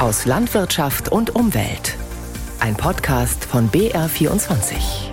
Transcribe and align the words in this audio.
aus 0.00 0.24
Landwirtschaft 0.24 1.12
und 1.12 1.34
Umwelt. 1.34 1.94
Ein 2.58 2.74
Podcast 2.74 3.44
von 3.44 3.70
BR24. 3.70 5.10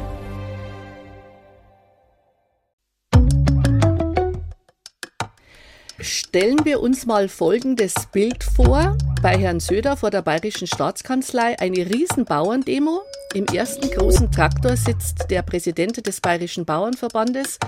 Stellen 6.00 6.64
wir 6.64 6.80
uns 6.80 7.06
mal 7.06 7.28
folgendes 7.28 7.96
Bild 8.14 8.46
vor. 8.46 8.98
Bei 9.22 9.38
Herrn 9.38 9.60
Söder 9.60 9.98
vor 9.98 10.10
der 10.10 10.22
Bayerischen 10.22 10.68
Staatskanzlei 10.68 11.60
eine 11.60 11.86
Riesenbauerndemo. 11.90 13.02
Im 13.34 13.46
ersten 13.48 13.90
großen 13.90 14.32
Traktor 14.32 14.78
sitzt 14.78 15.30
der 15.30 15.42
Präsident 15.42 16.08
des 16.08 16.22
Bayerischen 16.22 16.64
Bauernverbandes, 16.64 17.60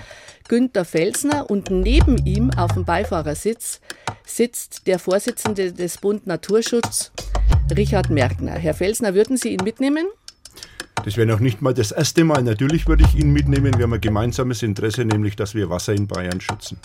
Günther 0.48 0.86
Felsner, 0.86 1.50
und 1.50 1.70
neben 1.70 2.26
ihm 2.26 2.50
auf 2.52 2.72
dem 2.72 2.86
Beifahrersitz 2.86 3.82
sitzt 4.30 4.88
der 4.88 5.00
Vorsitzende 5.00 5.74
des 5.74 5.98
Bund 5.98 6.28
Naturschutz, 6.28 7.12
Richard 7.76 8.10
Merkner. 8.10 8.54
Herr 8.54 8.74
Felsner, 8.74 9.14
würden 9.14 9.38
Sie 9.38 9.50
ihn 9.50 9.64
mitnehmen? 9.64 10.06
Das 11.06 11.18
wäre 11.18 11.28
noch 11.28 11.40
nicht 11.40 11.62
mal 11.62 11.74
das 11.74 11.92
erste 11.92 12.24
Mal. 12.24 12.44
Natürlich 12.44 12.88
würde 12.88 13.04
ich 13.04 13.16
ihn 13.16 13.32
mitnehmen. 13.32 13.78
Wir 13.78 13.84
haben 13.84 13.94
ein 13.94 14.02
gemeinsames 14.02 14.64
Interesse, 14.64 15.06
nämlich 15.06 15.36
dass 15.36 15.56
wir 15.56 15.70
Wasser 15.70 15.94
in 15.94 16.08
Bayern 16.08 16.42
schützen. 16.42 16.78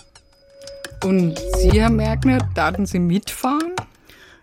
Und 1.02 1.38
Sie, 1.58 1.72
Herr 1.72 1.90
Merkner, 1.90 2.38
daten 2.54 2.86
Sie 2.86 2.98
mitfahren? 2.98 3.72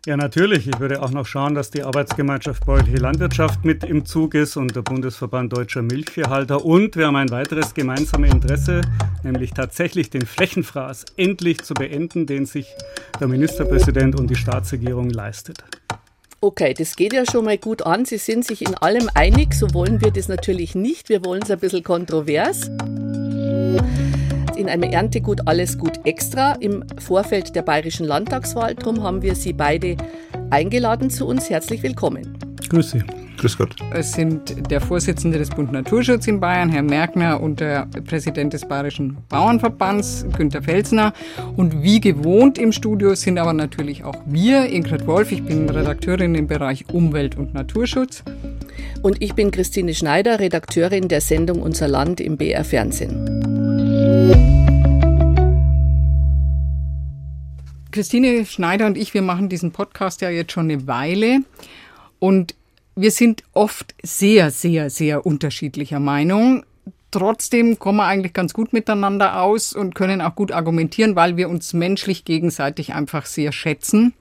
Ja, 0.07 0.17
natürlich. 0.17 0.67
Ich 0.67 0.79
würde 0.79 1.03
auch 1.03 1.11
noch 1.11 1.27
schauen, 1.27 1.53
dass 1.53 1.69
die 1.69 1.83
Arbeitsgemeinschaft 1.83 2.65
Bäuerliche 2.65 2.97
Landwirtschaft 2.97 3.63
mit 3.63 3.83
im 3.83 4.03
Zug 4.03 4.33
ist 4.33 4.57
und 4.57 4.75
der 4.75 4.81
Bundesverband 4.81 5.53
Deutscher 5.55 5.83
Milchviehhalter. 5.83 6.65
Und 6.65 6.95
wir 6.95 7.05
haben 7.05 7.17
ein 7.17 7.29
weiteres 7.29 7.75
gemeinsames 7.75 8.31
Interesse, 8.31 8.81
nämlich 9.23 9.51
tatsächlich 9.51 10.09
den 10.09 10.25
Flächenfraß 10.25 11.05
endlich 11.17 11.61
zu 11.61 11.75
beenden, 11.75 12.25
den 12.25 12.47
sich 12.47 12.65
der 13.19 13.27
Ministerpräsident 13.27 14.19
und 14.19 14.27
die 14.27 14.35
Staatsregierung 14.35 15.11
leistet. 15.11 15.63
Okay, 16.41 16.73
das 16.73 16.95
geht 16.95 17.13
ja 17.13 17.23
schon 17.29 17.45
mal 17.45 17.59
gut 17.59 17.83
an. 17.83 18.05
Sie 18.05 18.17
sind 18.17 18.43
sich 18.43 18.63
in 18.63 18.73
allem 18.73 19.07
einig. 19.13 19.53
So 19.53 19.71
wollen 19.75 20.01
wir 20.01 20.09
das 20.09 20.27
natürlich 20.27 20.73
nicht. 20.73 21.09
Wir 21.09 21.23
wollen 21.23 21.43
es 21.43 21.51
ein 21.51 21.59
bisschen 21.59 21.83
kontrovers 21.83 22.71
in 24.61 24.69
einem 24.69 24.83
Erntegut 24.83 25.47
Alles 25.47 25.77
Gut 25.77 25.99
Extra 26.03 26.53
im 26.59 26.83
Vorfeld 26.99 27.55
der 27.55 27.63
Bayerischen 27.63 28.05
Landtagswahl. 28.05 28.75
Darum 28.75 29.01
haben 29.01 29.23
wir 29.23 29.33
Sie 29.33 29.53
beide 29.53 29.97
eingeladen 30.51 31.09
zu 31.09 31.25
uns. 31.25 31.49
Herzlich 31.49 31.81
willkommen. 31.81 32.37
Grüß 32.69 32.91
Sie. 32.91 33.03
Grüß 33.37 33.57
Gott. 33.57 33.75
Es 33.91 34.11
sind 34.11 34.69
der 34.69 34.79
Vorsitzende 34.79 35.39
des 35.39 35.49
Bund 35.49 35.71
Naturschutz 35.71 36.27
in 36.27 36.39
Bayern, 36.39 36.69
Herr 36.69 36.83
Merkner, 36.83 37.41
und 37.41 37.59
der 37.59 37.87
Präsident 38.05 38.53
des 38.53 38.67
Bayerischen 38.67 39.17
Bauernverbands, 39.29 40.27
Günter 40.37 40.61
Felsner. 40.61 41.11
Und 41.57 41.81
wie 41.81 41.99
gewohnt 41.99 42.59
im 42.59 42.71
Studio 42.71 43.15
sind 43.15 43.39
aber 43.39 43.53
natürlich 43.53 44.03
auch 44.03 44.21
wir, 44.27 44.67
Ingrid 44.67 45.07
Wolf. 45.07 45.31
Ich 45.31 45.43
bin 45.43 45.67
Redakteurin 45.67 46.35
im 46.35 46.45
Bereich 46.45 46.87
Umwelt 46.89 47.35
und 47.35 47.55
Naturschutz. 47.55 48.23
Und 49.01 49.23
ich 49.23 49.33
bin 49.33 49.49
Christine 49.49 49.95
Schneider, 49.95 50.39
Redakteurin 50.39 51.07
der 51.07 51.21
Sendung 51.21 51.63
Unser 51.63 51.87
Land 51.87 52.21
im 52.21 52.37
BR 52.37 52.63
Fernsehen. 52.63 53.50
Christine 57.91 58.45
Schneider 58.45 58.87
und 58.87 58.97
ich, 58.97 59.13
wir 59.13 59.21
machen 59.21 59.49
diesen 59.49 59.71
Podcast 59.71 60.21
ja 60.21 60.29
jetzt 60.29 60.53
schon 60.53 60.71
eine 60.71 60.87
Weile 60.87 61.39
und 62.19 62.55
wir 62.95 63.11
sind 63.11 63.43
oft 63.53 63.93
sehr, 64.01 64.49
sehr, 64.51 64.89
sehr 64.89 65.25
unterschiedlicher 65.25 65.99
Meinung. 65.99 66.63
Trotzdem 67.11 67.79
kommen 67.79 67.97
wir 67.97 68.05
eigentlich 68.05 68.33
ganz 68.33 68.53
gut 68.53 68.73
miteinander 68.73 69.41
aus 69.41 69.73
und 69.73 69.95
können 69.95 70.21
auch 70.21 70.35
gut 70.35 70.51
argumentieren, 70.51 71.15
weil 71.15 71.35
wir 71.35 71.49
uns 71.49 71.73
menschlich 71.73 72.25
gegenseitig 72.25 72.93
einfach 72.93 73.25
sehr 73.25 73.51
schätzen. 73.51 74.13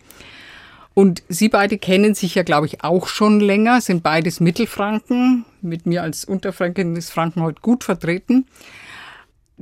Und 0.92 1.22
Sie 1.28 1.48
beide 1.48 1.78
kennen 1.78 2.14
sich 2.14 2.34
ja, 2.34 2.42
glaube 2.42 2.66
ich, 2.66 2.82
auch 2.82 3.06
schon 3.06 3.38
länger, 3.38 3.80
sind 3.80 4.02
beides 4.02 4.40
Mittelfranken. 4.40 5.44
Mit 5.62 5.86
mir 5.86 6.02
als 6.02 6.24
Unterfränkin 6.24 6.96
ist 6.96 7.10
Franken 7.10 7.42
heute 7.42 7.60
gut 7.60 7.84
vertreten. 7.84 8.46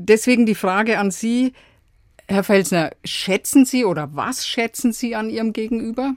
Deswegen 0.00 0.46
die 0.46 0.54
Frage 0.54 1.00
an 1.00 1.10
Sie, 1.10 1.54
Herr 2.28 2.44
Felsner, 2.44 2.92
schätzen 3.04 3.64
Sie 3.64 3.84
oder 3.84 4.10
was 4.12 4.46
schätzen 4.46 4.92
Sie 4.92 5.16
an 5.16 5.28
Ihrem 5.28 5.52
Gegenüber? 5.52 6.14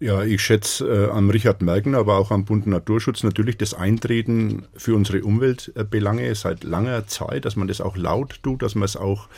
Ja, 0.00 0.24
ich 0.24 0.42
schätze 0.42 1.06
äh, 1.06 1.10
am 1.10 1.30
Richard 1.30 1.62
Mergen, 1.62 1.94
aber 1.94 2.18
auch 2.18 2.32
am 2.32 2.44
Bund 2.44 2.66
Naturschutz 2.66 3.22
natürlich 3.22 3.56
das 3.56 3.74
Eintreten 3.74 4.66
für 4.76 4.96
unsere 4.96 5.22
Umweltbelange 5.22 6.34
seit 6.34 6.64
langer 6.64 7.06
Zeit, 7.06 7.44
dass 7.44 7.54
man 7.54 7.68
das 7.68 7.80
auch 7.80 7.96
laut 7.96 8.40
tut, 8.42 8.62
dass 8.62 8.74
man 8.74 8.84
es 8.84 8.96
auch 8.96 9.28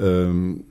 ähm, 0.00 0.64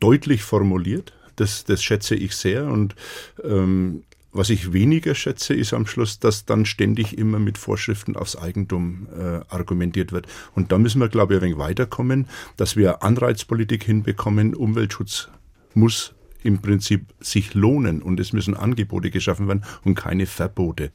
deutlich 0.00 0.42
formuliert. 0.42 1.12
Das, 1.36 1.64
das 1.64 1.84
schätze 1.84 2.16
ich 2.16 2.34
sehr 2.34 2.64
und 2.64 2.96
ähm, 3.44 4.02
was 4.36 4.50
ich 4.50 4.72
weniger 4.72 5.14
schätze, 5.14 5.54
ist 5.54 5.72
am 5.72 5.86
Schluss, 5.86 6.18
dass 6.18 6.44
dann 6.44 6.66
ständig 6.66 7.16
immer 7.16 7.38
mit 7.38 7.58
Vorschriften 7.58 8.16
aufs 8.16 8.36
Eigentum 8.36 9.08
äh, 9.16 9.40
argumentiert 9.48 10.12
wird. 10.12 10.26
Und 10.54 10.72
da 10.72 10.78
müssen 10.78 11.00
wir, 11.00 11.08
glaube 11.08 11.34
ich, 11.34 11.40
ein 11.40 11.44
wenig 11.44 11.58
weiterkommen, 11.58 12.26
dass 12.56 12.76
wir 12.76 13.02
Anreizpolitik 13.02 13.84
hinbekommen. 13.84 14.54
Umweltschutz 14.54 15.28
muss 15.74 16.14
im 16.42 16.60
Prinzip 16.62 17.06
sich 17.20 17.54
lohnen 17.54 18.02
und 18.02 18.20
es 18.20 18.32
müssen 18.32 18.54
Angebote 18.54 19.10
geschaffen 19.10 19.48
werden 19.48 19.64
und 19.84 19.94
keine 19.94 20.26
Verbote. 20.26 20.92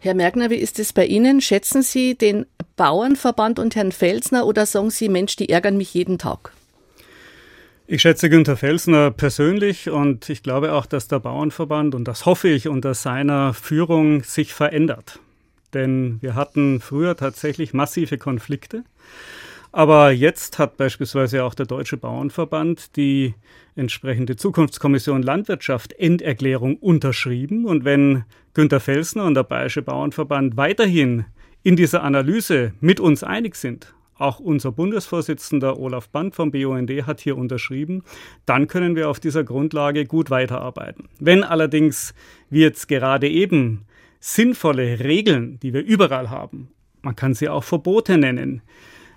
Herr 0.00 0.14
Merkner, 0.14 0.50
wie 0.50 0.56
ist 0.56 0.78
es 0.78 0.92
bei 0.92 1.06
Ihnen? 1.06 1.40
Schätzen 1.40 1.82
Sie 1.82 2.14
den 2.14 2.44
Bauernverband 2.76 3.58
und 3.58 3.74
Herrn 3.74 3.92
Felsner 3.92 4.46
oder 4.46 4.66
sagen 4.66 4.90
Sie, 4.90 5.08
Mensch, 5.08 5.36
die 5.36 5.48
ärgern 5.48 5.78
mich 5.78 5.94
jeden 5.94 6.18
Tag? 6.18 6.52
Ich 7.86 8.00
schätze 8.00 8.30
Günter 8.30 8.56
Felsner 8.56 9.10
persönlich 9.10 9.90
und 9.90 10.30
ich 10.30 10.42
glaube 10.42 10.72
auch, 10.72 10.86
dass 10.86 11.06
der 11.06 11.20
Bauernverband, 11.20 11.94
und 11.94 12.08
das 12.08 12.24
hoffe 12.24 12.48
ich, 12.48 12.66
unter 12.66 12.94
seiner 12.94 13.52
Führung 13.52 14.22
sich 14.22 14.54
verändert. 14.54 15.20
Denn 15.74 16.16
wir 16.22 16.34
hatten 16.34 16.80
früher 16.80 17.14
tatsächlich 17.14 17.74
massive 17.74 18.16
Konflikte. 18.16 18.84
Aber 19.70 20.12
jetzt 20.12 20.58
hat 20.58 20.78
beispielsweise 20.78 21.44
auch 21.44 21.52
der 21.52 21.66
Deutsche 21.66 21.98
Bauernverband 21.98 22.96
die 22.96 23.34
entsprechende 23.76 24.36
Zukunftskommission 24.36 25.22
Landwirtschaft 25.22 25.92
Enderklärung 25.92 26.76
unterschrieben. 26.76 27.66
Und 27.66 27.84
wenn 27.84 28.24
Günter 28.54 28.80
Felsner 28.80 29.24
und 29.24 29.34
der 29.34 29.42
Bayerische 29.42 29.82
Bauernverband 29.82 30.56
weiterhin 30.56 31.26
in 31.62 31.76
dieser 31.76 32.02
Analyse 32.02 32.72
mit 32.80 32.98
uns 32.98 33.22
einig 33.22 33.56
sind 33.56 33.94
auch 34.16 34.40
unser 34.40 34.72
Bundesvorsitzender 34.72 35.78
Olaf 35.78 36.08
Band 36.08 36.34
vom 36.34 36.50
BUND 36.50 36.90
hat 37.06 37.20
hier 37.20 37.36
unterschrieben. 37.36 38.04
Dann 38.46 38.68
können 38.68 38.96
wir 38.96 39.08
auf 39.10 39.20
dieser 39.20 39.44
Grundlage 39.44 40.04
gut 40.04 40.30
weiterarbeiten. 40.30 41.08
Wenn 41.18 41.42
allerdings 41.42 42.14
wir 42.50 42.62
jetzt 42.62 42.88
gerade 42.88 43.28
eben 43.28 43.86
sinnvolle 44.20 45.00
Regeln, 45.00 45.58
die 45.60 45.74
wir 45.74 45.82
überall 45.82 46.30
haben, 46.30 46.68
man 47.02 47.16
kann 47.16 47.34
sie 47.34 47.48
auch 47.48 47.64
Verbote 47.64 48.16
nennen, 48.16 48.62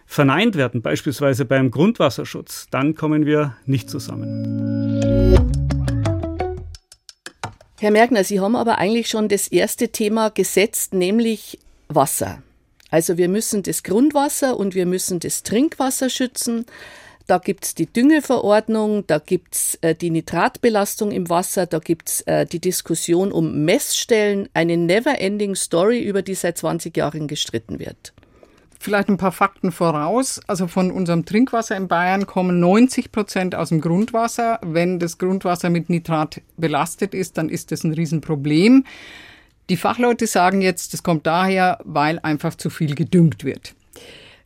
verneint 0.06 0.56
werden, 0.56 0.81
beispielsweise 0.81 1.46
beim 1.46 1.72
Grundwasserschutz, 1.72 2.68
dann 2.72 2.96
kommen 2.96 3.25
wir 3.25 3.56
nicht 3.66 3.90
zusammen. 3.90 5.38
Herr 7.79 7.91
Merkner, 7.91 8.24
Sie 8.24 8.40
haben 8.40 8.56
aber 8.56 8.79
eigentlich 8.79 9.08
schon 9.08 9.29
das 9.29 9.47
erste 9.47 9.90
Thema 9.90 10.29
gesetzt, 10.29 10.94
nämlich 10.94 11.59
Wasser. 11.90 12.41
Also 12.89 13.17
wir 13.17 13.29
müssen 13.29 13.63
das 13.63 13.83
Grundwasser 13.83 14.57
und 14.57 14.75
wir 14.75 14.85
müssen 14.85 15.19
das 15.19 15.43
Trinkwasser 15.43 16.09
schützen. 16.09 16.65
Da 17.27 17.39
gibt's 17.39 17.75
die 17.75 17.87
Düngeverordnung, 17.87 19.05
da 19.05 19.19
gibt's 19.19 19.77
äh, 19.81 19.93
die 19.93 20.11
Nitratbelastung 20.11 21.11
im 21.11 21.29
Wasser, 21.29 21.65
da 21.65 21.79
gibt's 21.79 22.21
äh, 22.21 22.45
die 22.45 22.59
Diskussion 22.59 23.33
um 23.33 23.65
Messstellen, 23.65 24.47
eine 24.53 24.77
never-ending 24.77 25.55
Story, 25.55 26.01
über 26.01 26.21
die 26.21 26.35
seit 26.35 26.57
20 26.57 26.95
Jahren 26.95 27.27
gestritten 27.27 27.79
wird. 27.79 28.13
Vielleicht 28.79 29.09
ein 29.09 29.17
paar 29.17 29.33
Fakten 29.33 29.73
voraus. 29.73 30.39
Also 30.47 30.67
von 30.67 30.91
unserem 30.91 31.25
Trinkwasser 31.25 31.75
in 31.75 31.89
Bayern 31.89 32.27
kommen 32.27 32.61
90 32.61 33.11
Prozent 33.11 33.55
aus 33.55 33.69
dem 33.69 33.81
Grundwasser. 33.81 34.59
Wenn 34.63 34.99
das 34.99 35.17
Grundwasser 35.17 35.69
mit 35.69 35.89
Nitrat 35.89 36.41
belastet 36.55 37.13
ist, 37.13 37.37
dann 37.37 37.49
ist 37.49 37.72
das 37.72 37.83
ein 37.83 37.91
Riesenproblem. 37.91 38.85
Die 39.69 39.78
Fachleute 39.78 40.28
sagen 40.28 40.61
jetzt, 40.61 40.93
das 40.93 41.03
kommt 41.03 41.28
daher, 41.28 41.79
weil 41.84 42.19
einfach 42.19 42.55
zu 42.55 42.69
viel 42.69 42.96
gedüngt 42.96 43.43
wird. 43.43 43.75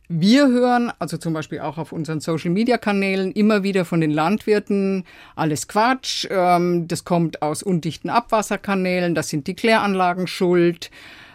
Wir 0.08 0.48
hören, 0.48 0.92
also 0.98 1.16
zum 1.16 1.32
Beispiel 1.32 1.60
auch 1.60 1.78
auf 1.78 1.92
unseren 1.92 2.20
Social-Media-Kanälen, 2.20 3.32
immer 3.32 3.62
wieder 3.62 3.84
von 3.84 4.00
den 4.00 4.10
Landwirten, 4.10 5.04
alles 5.36 5.68
Quatsch, 5.68 6.26
ähm, 6.28 6.86
das 6.88 7.04
kommt 7.04 7.40
aus 7.40 7.62
undichten 7.62 8.10
Abwasserkanälen, 8.10 9.14
das 9.14 9.28
sind 9.28 9.46
die 9.46 9.54
Kläranlagen 9.54 10.26
schuld. 10.26 10.90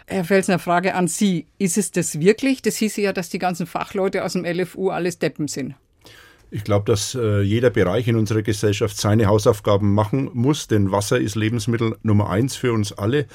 Herr 0.06 0.24
Felsner, 0.24 0.58
Frage 0.58 0.94
an 0.94 1.08
Sie. 1.08 1.46
Ist 1.58 1.76
es 1.76 1.90
das 1.90 2.20
wirklich? 2.20 2.62
Das 2.62 2.76
hieße 2.76 3.00
ja, 3.00 3.12
dass 3.12 3.30
die 3.30 3.38
ganzen 3.38 3.66
Fachleute 3.66 4.24
aus 4.24 4.34
dem 4.34 4.44
LFU 4.44 4.90
alles 4.90 5.18
Deppen 5.18 5.48
sind. 5.48 5.74
Ich 6.50 6.64
glaube, 6.64 6.86
dass 6.86 7.14
äh, 7.14 7.42
jeder 7.42 7.68
Bereich 7.68 8.08
in 8.08 8.16
unserer 8.16 8.42
Gesellschaft 8.42 8.96
seine 8.96 9.26
Hausaufgaben 9.26 9.92
machen 9.92 10.30
muss, 10.32 10.66
denn 10.66 10.90
Wasser 10.90 11.20
ist 11.20 11.34
Lebensmittel 11.34 11.96
Nummer 12.02 12.30
eins 12.30 12.56
für 12.56 12.72
uns 12.72 12.92
alle. 12.92 13.26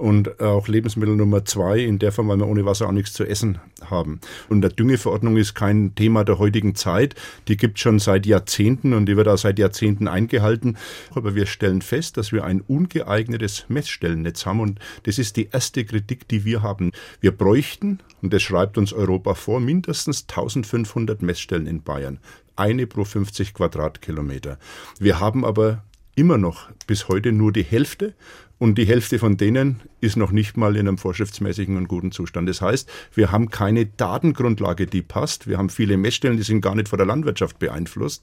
und 0.00 0.40
auch 0.40 0.66
Lebensmittel 0.66 1.14
Nummer 1.14 1.44
zwei 1.44 1.78
in 1.78 1.98
der 1.98 2.10
Form, 2.10 2.28
weil 2.28 2.38
wir 2.38 2.48
ohne 2.48 2.64
Wasser 2.64 2.88
auch 2.88 2.92
nichts 2.92 3.12
zu 3.12 3.24
essen 3.24 3.58
haben. 3.84 4.20
Und 4.48 4.62
der 4.62 4.70
Düngeverordnung 4.70 5.36
ist 5.36 5.54
kein 5.54 5.94
Thema 5.94 6.24
der 6.24 6.38
heutigen 6.38 6.74
Zeit. 6.74 7.14
Die 7.48 7.56
gibt 7.56 7.76
es 7.76 7.82
schon 7.82 7.98
seit 7.98 8.26
Jahrzehnten 8.26 8.94
und 8.94 9.06
die 9.06 9.16
wird 9.16 9.28
auch 9.28 9.36
seit 9.36 9.58
Jahrzehnten 9.58 10.08
eingehalten. 10.08 10.78
Aber 11.14 11.34
wir 11.34 11.46
stellen 11.46 11.82
fest, 11.82 12.16
dass 12.16 12.32
wir 12.32 12.44
ein 12.44 12.62
ungeeignetes 12.62 13.66
Messstellennetz 13.68 14.46
haben 14.46 14.60
und 14.60 14.80
das 15.02 15.18
ist 15.18 15.36
die 15.36 15.50
erste 15.52 15.84
Kritik, 15.84 16.26
die 16.28 16.44
wir 16.44 16.62
haben. 16.62 16.92
Wir 17.20 17.32
bräuchten, 17.32 18.00
und 18.22 18.32
das 18.32 18.42
schreibt 18.42 18.78
uns 18.78 18.92
Europa 18.92 19.34
vor, 19.34 19.60
mindestens 19.60 20.22
1500 20.28 21.20
Messstellen 21.20 21.66
in 21.66 21.82
Bayern. 21.82 22.18
Eine 22.56 22.86
pro 22.86 23.04
50 23.04 23.54
Quadratkilometer. 23.54 24.58
Wir 24.98 25.20
haben 25.20 25.44
aber 25.44 25.84
immer 26.14 26.38
noch 26.38 26.68
bis 26.86 27.08
heute 27.08 27.32
nur 27.32 27.52
die 27.52 27.62
Hälfte 27.62 28.14
und 28.58 28.76
die 28.76 28.84
Hälfte 28.84 29.18
von 29.18 29.38
denen 29.38 29.80
ist 30.02 30.18
noch 30.18 30.32
nicht 30.32 30.58
mal 30.58 30.76
in 30.76 30.86
einem 30.86 30.98
vorschriftsmäßigen 30.98 31.78
und 31.78 31.88
guten 31.88 32.12
Zustand. 32.12 32.46
Das 32.46 32.60
heißt, 32.60 32.90
wir 33.14 33.32
haben 33.32 33.48
keine 33.48 33.86
Datengrundlage, 33.86 34.86
die 34.86 35.00
passt. 35.00 35.48
Wir 35.48 35.56
haben 35.56 35.70
viele 35.70 35.96
Messstellen, 35.96 36.36
die 36.36 36.42
sind 36.42 36.60
gar 36.60 36.74
nicht 36.74 36.88
von 36.88 36.98
der 36.98 37.06
Landwirtschaft 37.06 37.58
beeinflusst. 37.58 38.22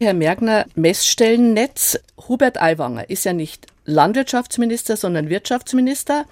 Herr 0.00 0.14
Merkner, 0.14 0.64
Messstellennetz. 0.74 1.98
Hubert 2.28 2.60
Aiwanger 2.60 3.10
ist 3.10 3.24
ja 3.24 3.34
nicht 3.34 3.66
Landwirtschaftsminister, 3.84 4.96
sondern 4.96 5.28
Wirtschaftsminister, 5.28 6.24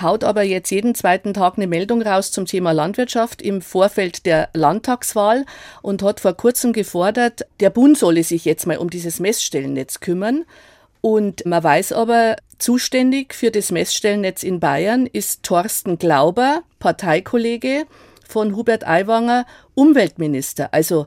haut 0.00 0.24
aber 0.24 0.42
jetzt 0.42 0.70
jeden 0.70 0.94
zweiten 0.94 1.34
Tag 1.34 1.54
eine 1.56 1.66
Meldung 1.66 2.02
raus 2.02 2.32
zum 2.32 2.46
Thema 2.46 2.72
Landwirtschaft 2.72 3.42
im 3.42 3.62
Vorfeld 3.62 4.26
der 4.26 4.48
Landtagswahl 4.54 5.44
und 5.82 6.02
hat 6.02 6.20
vor 6.20 6.34
kurzem 6.34 6.72
gefordert, 6.72 7.46
der 7.60 7.70
Bund 7.70 7.98
solle 7.98 8.24
sich 8.24 8.44
jetzt 8.44 8.66
mal 8.66 8.78
um 8.78 8.90
dieses 8.90 9.20
Messstellennetz 9.20 10.00
kümmern. 10.00 10.44
Und 11.00 11.46
man 11.46 11.62
weiß 11.62 11.92
aber, 11.92 12.36
zuständig 12.58 13.34
für 13.34 13.50
das 13.50 13.70
Messstellennetz 13.70 14.42
in 14.42 14.58
Bayern 14.58 15.06
ist 15.06 15.44
Thorsten 15.44 15.98
Glauber, 15.98 16.62
Parteikollege 16.80 17.86
von 18.28 18.56
Hubert 18.56 18.86
Aiwanger, 18.86 19.46
Umweltminister. 19.74 20.74
Also 20.74 21.06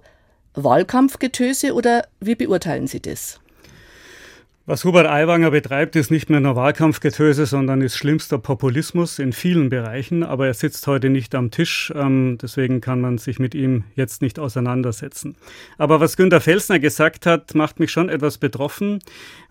Wahlkampfgetöse 0.53 1.73
oder 1.73 2.07
wie 2.19 2.35
beurteilen 2.35 2.87
Sie 2.87 3.01
das? 3.01 3.40
Was 4.71 4.85
Hubert 4.85 5.05
Aiwanger 5.05 5.51
betreibt, 5.51 5.97
ist 5.97 6.11
nicht 6.11 6.29
mehr 6.29 6.39
nur 6.39 6.55
Wahlkampfgetöse, 6.55 7.45
sondern 7.45 7.81
ist 7.81 7.97
schlimmster 7.97 8.37
Populismus 8.37 9.19
in 9.19 9.33
vielen 9.33 9.67
Bereichen. 9.67 10.23
Aber 10.23 10.47
er 10.47 10.53
sitzt 10.53 10.87
heute 10.87 11.09
nicht 11.09 11.35
am 11.35 11.51
Tisch, 11.51 11.91
ähm, 11.93 12.37
deswegen 12.41 12.79
kann 12.79 13.01
man 13.01 13.17
sich 13.17 13.37
mit 13.37 13.53
ihm 13.53 13.83
jetzt 13.95 14.21
nicht 14.21 14.39
auseinandersetzen. 14.39 15.35
Aber 15.77 15.99
was 15.99 16.15
Günter 16.15 16.39
Felsner 16.39 16.79
gesagt 16.79 17.25
hat, 17.25 17.53
macht 17.53 17.81
mich 17.81 17.91
schon 17.91 18.07
etwas 18.07 18.37
betroffen, 18.37 18.99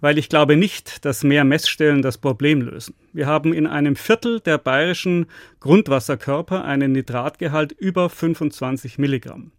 weil 0.01 0.17
ich 0.17 0.31
glaube 0.31 0.57
nicht, 0.57 1.05
dass 1.05 1.23
mehr 1.23 1.45
Messstellen 1.45 2.01
das 2.01 2.17
Problem 2.17 2.63
lösen. 2.63 2.95
Wir 3.13 3.27
haben 3.27 3.53
in 3.53 3.67
einem 3.67 3.97
Viertel 3.97 4.41
der 4.41 4.57
bayerischen 4.57 5.27
Grundwasserkörper 5.59 6.65
einen 6.65 6.93
Nitratgehalt 6.93 7.73
über 7.73 8.09
25 8.09 8.97
Milligramm. 8.97 9.51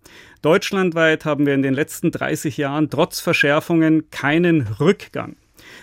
Deutschlandweit 0.41 1.23
haben 1.25 1.45
wir 1.45 1.53
in 1.53 1.61
den 1.61 1.75
letzten 1.75 2.09
30 2.09 2.57
Jahren 2.57 2.89
trotz 2.89 3.19
Verschärfungen 3.19 4.09
keinen 4.09 4.65
Rückgang. 4.79 5.35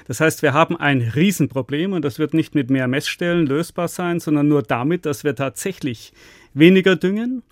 Das 0.07 0.21
heißt, 0.21 0.43
wir 0.43 0.53
haben 0.53 0.77
ein 0.77 1.01
Riesenproblem 1.01 1.93
und 1.93 2.05
das 2.05 2.19
wird 2.19 2.35
nicht 2.35 2.55
mit 2.55 2.71
mehr 2.71 2.89
Messstellen 2.89 3.47
lösbar 3.47 3.89
sein, 3.89 4.21
sondern 4.21 4.49
nur 4.49 4.63
damit, 4.63 5.07
dass 5.07 5.25
wir 5.25 5.35
tatsächlich 5.35 6.13
weniger 6.55 6.97
düngen, 6.97 7.43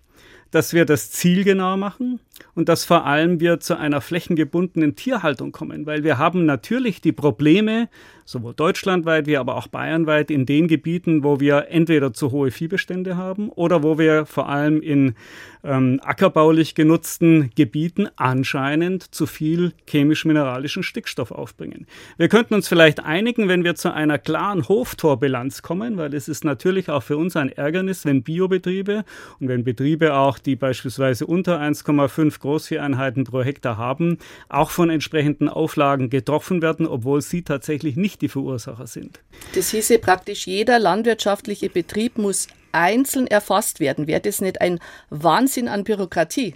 dass 0.51 0.73
wir 0.73 0.85
das 0.85 1.11
Ziel 1.11 1.45
genau 1.45 1.77
machen 1.77 2.21
und 2.55 2.69
dass 2.69 2.85
vor 2.85 3.05
allem 3.05 3.41
wir 3.41 3.61
zu 3.61 3.79
einer 3.79 4.01
flächengebundenen 4.01 4.97
Tierhaltung 4.97 5.53
kommen, 5.53 5.87
weil 5.87 6.05
wir 6.05 6.19
haben 6.19 6.47
natürlich 6.47 7.01
die 7.01 7.13
Probleme, 7.13 7.89
sowohl 8.25 8.55
deutschlandweit 8.55 9.27
wie 9.27 9.37
aber 9.37 9.57
auch 9.57 9.69
bayernweit, 9.69 10.31
in 10.31 10.47
den 10.47 10.69
Gebieten, 10.69 11.23
wo 11.23 11.41
wir 11.41 11.69
entweder 11.71 12.13
zu 12.13 12.33
hohe 12.33 12.51
Viehbestände 12.51 13.17
haben 13.17 13.51
oder 13.51 13.83
wo 13.83 13.99
wir 13.99 14.27
vor 14.27 14.49
allem 14.49 14.83
in 14.83 15.15
ähm, 15.67 16.01
ackerbaulich 16.03 16.75
genutzten 16.75 17.51
Gebieten 17.55 18.09
anscheinend 18.17 19.15
zu 19.15 19.27
viel 19.27 19.73
chemisch-mineralischen 19.87 20.83
Stickstoff 20.83 21.31
aufbringen. 21.31 21.87
Wir 22.17 22.29
könnten 22.29 22.55
uns 22.55 22.69
vielleicht 22.69 23.05
einigen, 23.05 23.49
wenn 23.49 23.65
wir 23.65 23.75
zu 23.75 23.93
einer 23.93 24.19
klaren 24.19 24.69
Hoftorbilanz 24.69 25.63
kommen, 25.63 25.97
weil 25.97 26.15
es 26.15 26.29
ist 26.29 26.45
natürlich 26.45 26.91
auch 26.91 27.03
für 27.03 27.17
uns 27.17 27.37
ein 27.37 27.51
Ärgernis, 27.51 28.05
wenn 28.05 28.23
Biobetriebe 28.23 29.05
und 29.41 29.49
wenn 29.49 29.65
Betriebe 29.65 30.15
auch, 30.15 30.39
die 30.39 30.57
beispielsweise 30.57 31.27
unter 31.27 31.61
1,5 31.61 32.26
Großvieheinheiten 32.31 33.25
pro 33.25 33.43
Hektar 33.43 33.77
haben, 33.77 34.19
auch 34.49 34.71
von 34.71 34.91
entsprechenden 34.91 35.49
Auflagen 35.49 36.11
getroffen 36.11 36.63
werden, 36.63 36.87
obwohl 36.87 37.23
sie 37.23 37.43
tatsächlich 37.43 37.97
nicht 37.97 38.23
die 38.23 38.29
Verursacher 38.29 38.87
sind. 38.87 39.21
Das 39.55 39.71
hieße 39.71 39.99
praktisch, 39.99 40.47
jeder 40.47 40.79
landwirtschaftliche 40.79 41.71
Betrieb 41.71 42.19
muss 42.19 42.49
einzeln 42.73 43.27
erfasst 43.27 43.81
werden. 43.81 44.07
Wäre 44.07 44.21
das 44.21 44.41
nicht 44.41 44.61
ein 44.61 44.79
Wahnsinn 45.11 45.69
an 45.69 45.85
Bürokratie? 45.85 46.55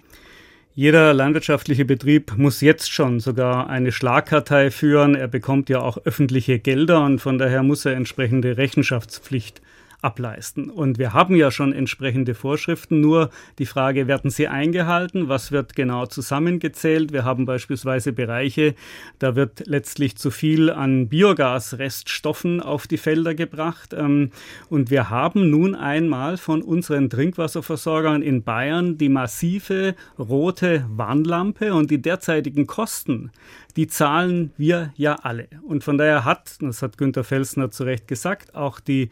Jeder 0.74 1.12
landwirtschaftliche 1.12 1.84
Betrieb 1.84 2.34
muss 2.36 2.60
jetzt 2.60 2.92
schon 2.92 3.18
sogar 3.18 3.68
eine 3.68 3.90
Schlagkartei 3.90 4.70
führen. 4.70 5.14
Er 5.14 5.26
bekommt 5.26 5.68
ja 5.68 5.80
auch 5.80 5.98
öffentliche 6.04 6.58
Gelder 6.58 7.04
und 7.04 7.18
von 7.18 7.38
daher 7.38 7.62
muss 7.62 7.84
er 7.84 7.94
entsprechende 7.94 8.56
Rechenschaftspflicht 8.56 9.60
ableisten. 10.02 10.70
Und 10.70 10.98
wir 10.98 11.12
haben 11.12 11.34
ja 11.36 11.50
schon 11.50 11.72
entsprechende 11.72 12.34
Vorschriften, 12.34 13.00
nur 13.00 13.30
die 13.58 13.66
Frage, 13.66 14.06
werden 14.06 14.30
sie 14.30 14.48
eingehalten? 14.48 15.28
Was 15.28 15.52
wird 15.52 15.74
genau 15.74 16.06
zusammengezählt? 16.06 17.12
Wir 17.12 17.24
haben 17.24 17.44
beispielsweise 17.44 18.12
Bereiche, 18.12 18.74
da 19.18 19.36
wird 19.36 19.66
letztlich 19.66 20.16
zu 20.16 20.30
viel 20.30 20.70
an 20.70 21.08
Biogasreststoffen 21.08 22.60
auf 22.60 22.86
die 22.86 22.98
Felder 22.98 23.34
gebracht. 23.34 23.94
Ähm, 23.94 24.30
und 24.68 24.90
wir 24.90 25.10
haben 25.10 25.50
nun 25.50 25.74
einmal 25.74 26.36
von 26.36 26.62
unseren 26.62 27.10
Trinkwasserversorgern 27.10 28.22
in 28.22 28.42
Bayern 28.42 28.98
die 28.98 29.08
massive 29.08 29.94
rote 30.18 30.86
Warnlampe 30.88 31.74
und 31.74 31.90
die 31.90 32.00
derzeitigen 32.02 32.66
Kosten 32.66 33.30
die 33.76 33.86
zahlen 33.86 34.52
wir 34.56 34.92
ja 34.96 35.14
alle. 35.14 35.48
Und 35.66 35.84
von 35.84 35.98
daher 35.98 36.24
hat, 36.24 36.56
das 36.60 36.82
hat 36.82 36.98
Günter 36.98 37.24
Felsner 37.24 37.70
zu 37.70 37.84
Recht 37.84 38.08
gesagt, 38.08 38.54
auch 38.54 38.80
die 38.80 39.10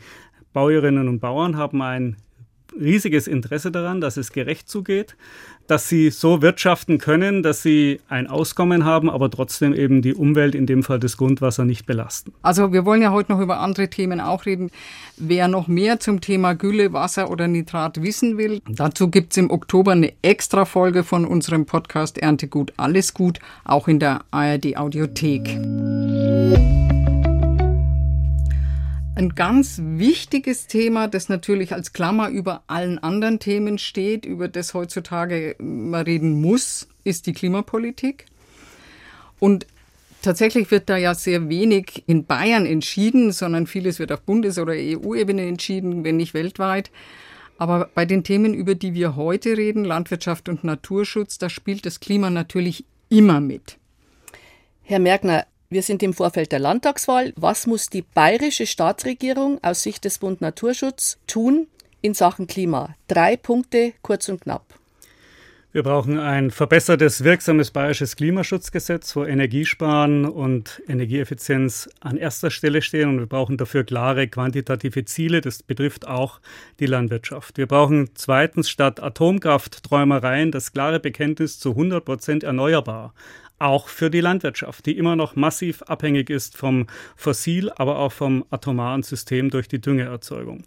Bäuerinnen 0.58 1.06
und 1.06 1.20
Bauern 1.20 1.56
haben 1.56 1.80
ein 1.82 2.16
riesiges 2.76 3.28
Interesse 3.28 3.70
daran, 3.70 4.00
dass 4.00 4.16
es 4.16 4.32
gerecht 4.32 4.68
zugeht, 4.68 5.14
dass 5.68 5.88
sie 5.88 6.10
so 6.10 6.42
wirtschaften 6.42 6.98
können, 6.98 7.44
dass 7.44 7.62
sie 7.62 8.00
ein 8.08 8.26
Auskommen 8.26 8.84
haben, 8.84 9.08
aber 9.08 9.30
trotzdem 9.30 9.72
eben 9.72 10.02
die 10.02 10.14
Umwelt, 10.14 10.56
in 10.56 10.66
dem 10.66 10.82
Fall 10.82 10.98
das 10.98 11.16
Grundwasser, 11.16 11.64
nicht 11.64 11.86
belasten. 11.86 12.32
Also 12.42 12.72
wir 12.72 12.84
wollen 12.84 13.02
ja 13.02 13.12
heute 13.12 13.30
noch 13.30 13.40
über 13.40 13.60
andere 13.60 13.88
Themen 13.88 14.20
auch 14.20 14.46
reden. 14.46 14.72
Wer 15.16 15.46
noch 15.46 15.68
mehr 15.68 16.00
zum 16.00 16.20
Thema 16.20 16.54
Gülle, 16.54 16.92
Wasser 16.92 17.30
oder 17.30 17.46
Nitrat 17.46 18.02
wissen 18.02 18.36
will, 18.36 18.60
dazu 18.68 19.12
gibt 19.12 19.34
es 19.34 19.36
im 19.36 19.52
Oktober 19.52 19.92
eine 19.92 20.12
extra 20.22 20.64
Folge 20.64 21.04
von 21.04 21.24
unserem 21.24 21.66
Podcast 21.66 22.18
Erntegut, 22.18 22.72
alles 22.76 23.14
gut, 23.14 23.38
auch 23.62 23.86
in 23.86 24.00
der 24.00 24.24
ARD 24.32 24.76
Audiothek. 24.76 25.56
Ein 29.18 29.34
ganz 29.34 29.80
wichtiges 29.82 30.68
Thema, 30.68 31.08
das 31.08 31.28
natürlich 31.28 31.72
als 31.72 31.92
Klammer 31.92 32.28
über 32.28 32.62
allen 32.68 33.00
anderen 33.00 33.40
Themen 33.40 33.78
steht, 33.78 34.24
über 34.24 34.46
das 34.46 34.74
heutzutage 34.74 35.56
man 35.58 36.04
reden 36.04 36.40
muss, 36.40 36.86
ist 37.02 37.26
die 37.26 37.32
Klimapolitik. 37.32 38.26
Und 39.40 39.66
tatsächlich 40.22 40.70
wird 40.70 40.88
da 40.88 40.96
ja 40.96 41.16
sehr 41.16 41.48
wenig 41.48 42.04
in 42.06 42.26
Bayern 42.26 42.64
entschieden, 42.64 43.32
sondern 43.32 43.66
vieles 43.66 43.98
wird 43.98 44.12
auf 44.12 44.20
Bundes- 44.20 44.60
oder 44.60 44.74
EU-Ebene 44.76 45.48
entschieden, 45.48 46.04
wenn 46.04 46.16
nicht 46.16 46.32
weltweit. 46.32 46.92
Aber 47.58 47.90
bei 47.92 48.06
den 48.06 48.22
Themen, 48.22 48.54
über 48.54 48.76
die 48.76 48.94
wir 48.94 49.16
heute 49.16 49.56
reden, 49.56 49.84
Landwirtschaft 49.84 50.48
und 50.48 50.62
Naturschutz, 50.62 51.38
da 51.38 51.50
spielt 51.50 51.86
das 51.86 51.98
Klima 51.98 52.30
natürlich 52.30 52.84
immer 53.08 53.40
mit. 53.40 53.78
Herr 54.84 55.00
Merkner, 55.00 55.44
wir 55.70 55.82
sind 55.82 56.02
im 56.02 56.14
Vorfeld 56.14 56.52
der 56.52 56.60
Landtagswahl. 56.60 57.32
Was 57.36 57.66
muss 57.66 57.90
die 57.90 58.02
bayerische 58.02 58.66
Staatsregierung 58.66 59.62
aus 59.62 59.82
Sicht 59.82 60.04
des 60.04 60.18
Bund 60.18 60.40
Naturschutz 60.40 61.18
tun 61.26 61.66
in 62.00 62.14
Sachen 62.14 62.46
Klima? 62.46 62.94
Drei 63.06 63.36
Punkte, 63.36 63.92
kurz 64.00 64.28
und 64.30 64.40
knapp. 64.40 64.64
Wir 65.70 65.82
brauchen 65.82 66.18
ein 66.18 66.50
verbessertes, 66.50 67.22
wirksames 67.24 67.70
bayerisches 67.70 68.16
Klimaschutzgesetz, 68.16 69.14
wo 69.14 69.24
Energiesparen 69.24 70.24
und 70.24 70.82
Energieeffizienz 70.88 71.90
an 72.00 72.16
erster 72.16 72.50
Stelle 72.50 72.80
stehen. 72.80 73.10
Und 73.10 73.18
wir 73.18 73.26
brauchen 73.26 73.58
dafür 73.58 73.84
klare 73.84 74.26
quantitative 74.28 75.04
Ziele. 75.04 75.42
Das 75.42 75.62
betrifft 75.62 76.08
auch 76.08 76.40
die 76.80 76.86
Landwirtschaft. 76.86 77.58
Wir 77.58 77.66
brauchen 77.66 78.08
zweitens 78.14 78.70
statt 78.70 79.02
Atomkraftträumereien 79.02 80.50
das 80.50 80.72
klare 80.72 80.98
Bekenntnis 80.98 81.58
zu 81.58 81.72
100 81.72 82.02
Prozent 82.02 82.44
erneuerbar 82.44 83.12
auch 83.58 83.88
für 83.88 84.10
die 84.10 84.20
Landwirtschaft, 84.20 84.86
die 84.86 84.96
immer 84.96 85.16
noch 85.16 85.36
massiv 85.36 85.82
abhängig 85.82 86.30
ist 86.30 86.56
vom 86.56 86.86
Fossil, 87.16 87.70
aber 87.76 87.98
auch 87.98 88.12
vom 88.12 88.44
atomaren 88.50 89.02
System 89.02 89.50
durch 89.50 89.68
die 89.68 89.80
Düngeerzeugung. 89.80 90.58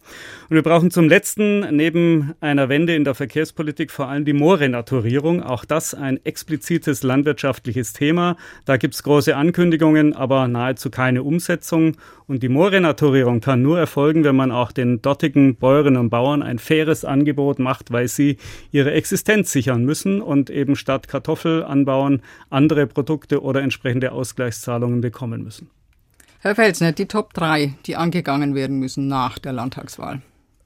Und 0.49 0.55
wir 0.55 0.63
brauchen 0.63 0.91
zum 0.91 1.07
letzten 1.07 1.75
neben 1.75 2.33
einer 2.41 2.69
Wende 2.69 2.95
in 2.95 3.03
der 3.03 3.15
Verkehrspolitik 3.15 3.91
vor 3.91 4.07
allem 4.07 4.25
die 4.25 4.33
Moorrenaturierung. 4.33 5.41
Auch 5.41 5.65
das 5.65 5.93
ein 5.93 6.19
explizites 6.25 7.03
landwirtschaftliches 7.03 7.93
Thema. 7.93 8.35
Da 8.65 8.77
gibt 8.77 8.93
es 8.93 9.03
große 9.03 9.35
Ankündigungen, 9.35 10.13
aber 10.13 10.47
nahezu 10.47 10.89
keine 10.89 11.23
Umsetzung. 11.23 11.97
Und 12.27 12.43
die 12.43 12.49
Moorrenaturierung 12.49 13.41
kann 13.41 13.61
nur 13.61 13.77
erfolgen, 13.77 14.23
wenn 14.23 14.35
man 14.35 14.51
auch 14.51 14.71
den 14.71 15.01
dortigen 15.01 15.55
Bäuerinnen 15.55 15.99
und 15.99 16.09
Bauern 16.09 16.41
ein 16.41 16.59
faires 16.59 17.03
Angebot 17.03 17.59
macht, 17.59 17.91
weil 17.91 18.07
sie 18.07 18.37
ihre 18.71 18.91
Existenz 18.91 19.51
sichern 19.51 19.83
müssen 19.83 20.21
und 20.21 20.49
eben 20.49 20.75
statt 20.75 21.07
Kartoffel 21.07 21.63
anbauen 21.63 22.21
andere 22.49 22.80
Produkte 22.85 23.41
oder 23.41 23.61
entsprechende 23.61 24.11
Ausgleichszahlungen 24.11 25.01
bekommen 25.01 25.43
müssen. 25.43 25.69
Herr 26.39 26.55
Felsner, 26.55 26.91
die 26.91 27.05
Top 27.05 27.33
3, 27.33 27.75
die 27.85 27.95
angegangen 27.95 28.55
werden 28.55 28.79
müssen 28.79 29.07
nach 29.07 29.37
der 29.37 29.53
Landtagswahl. 29.53 30.21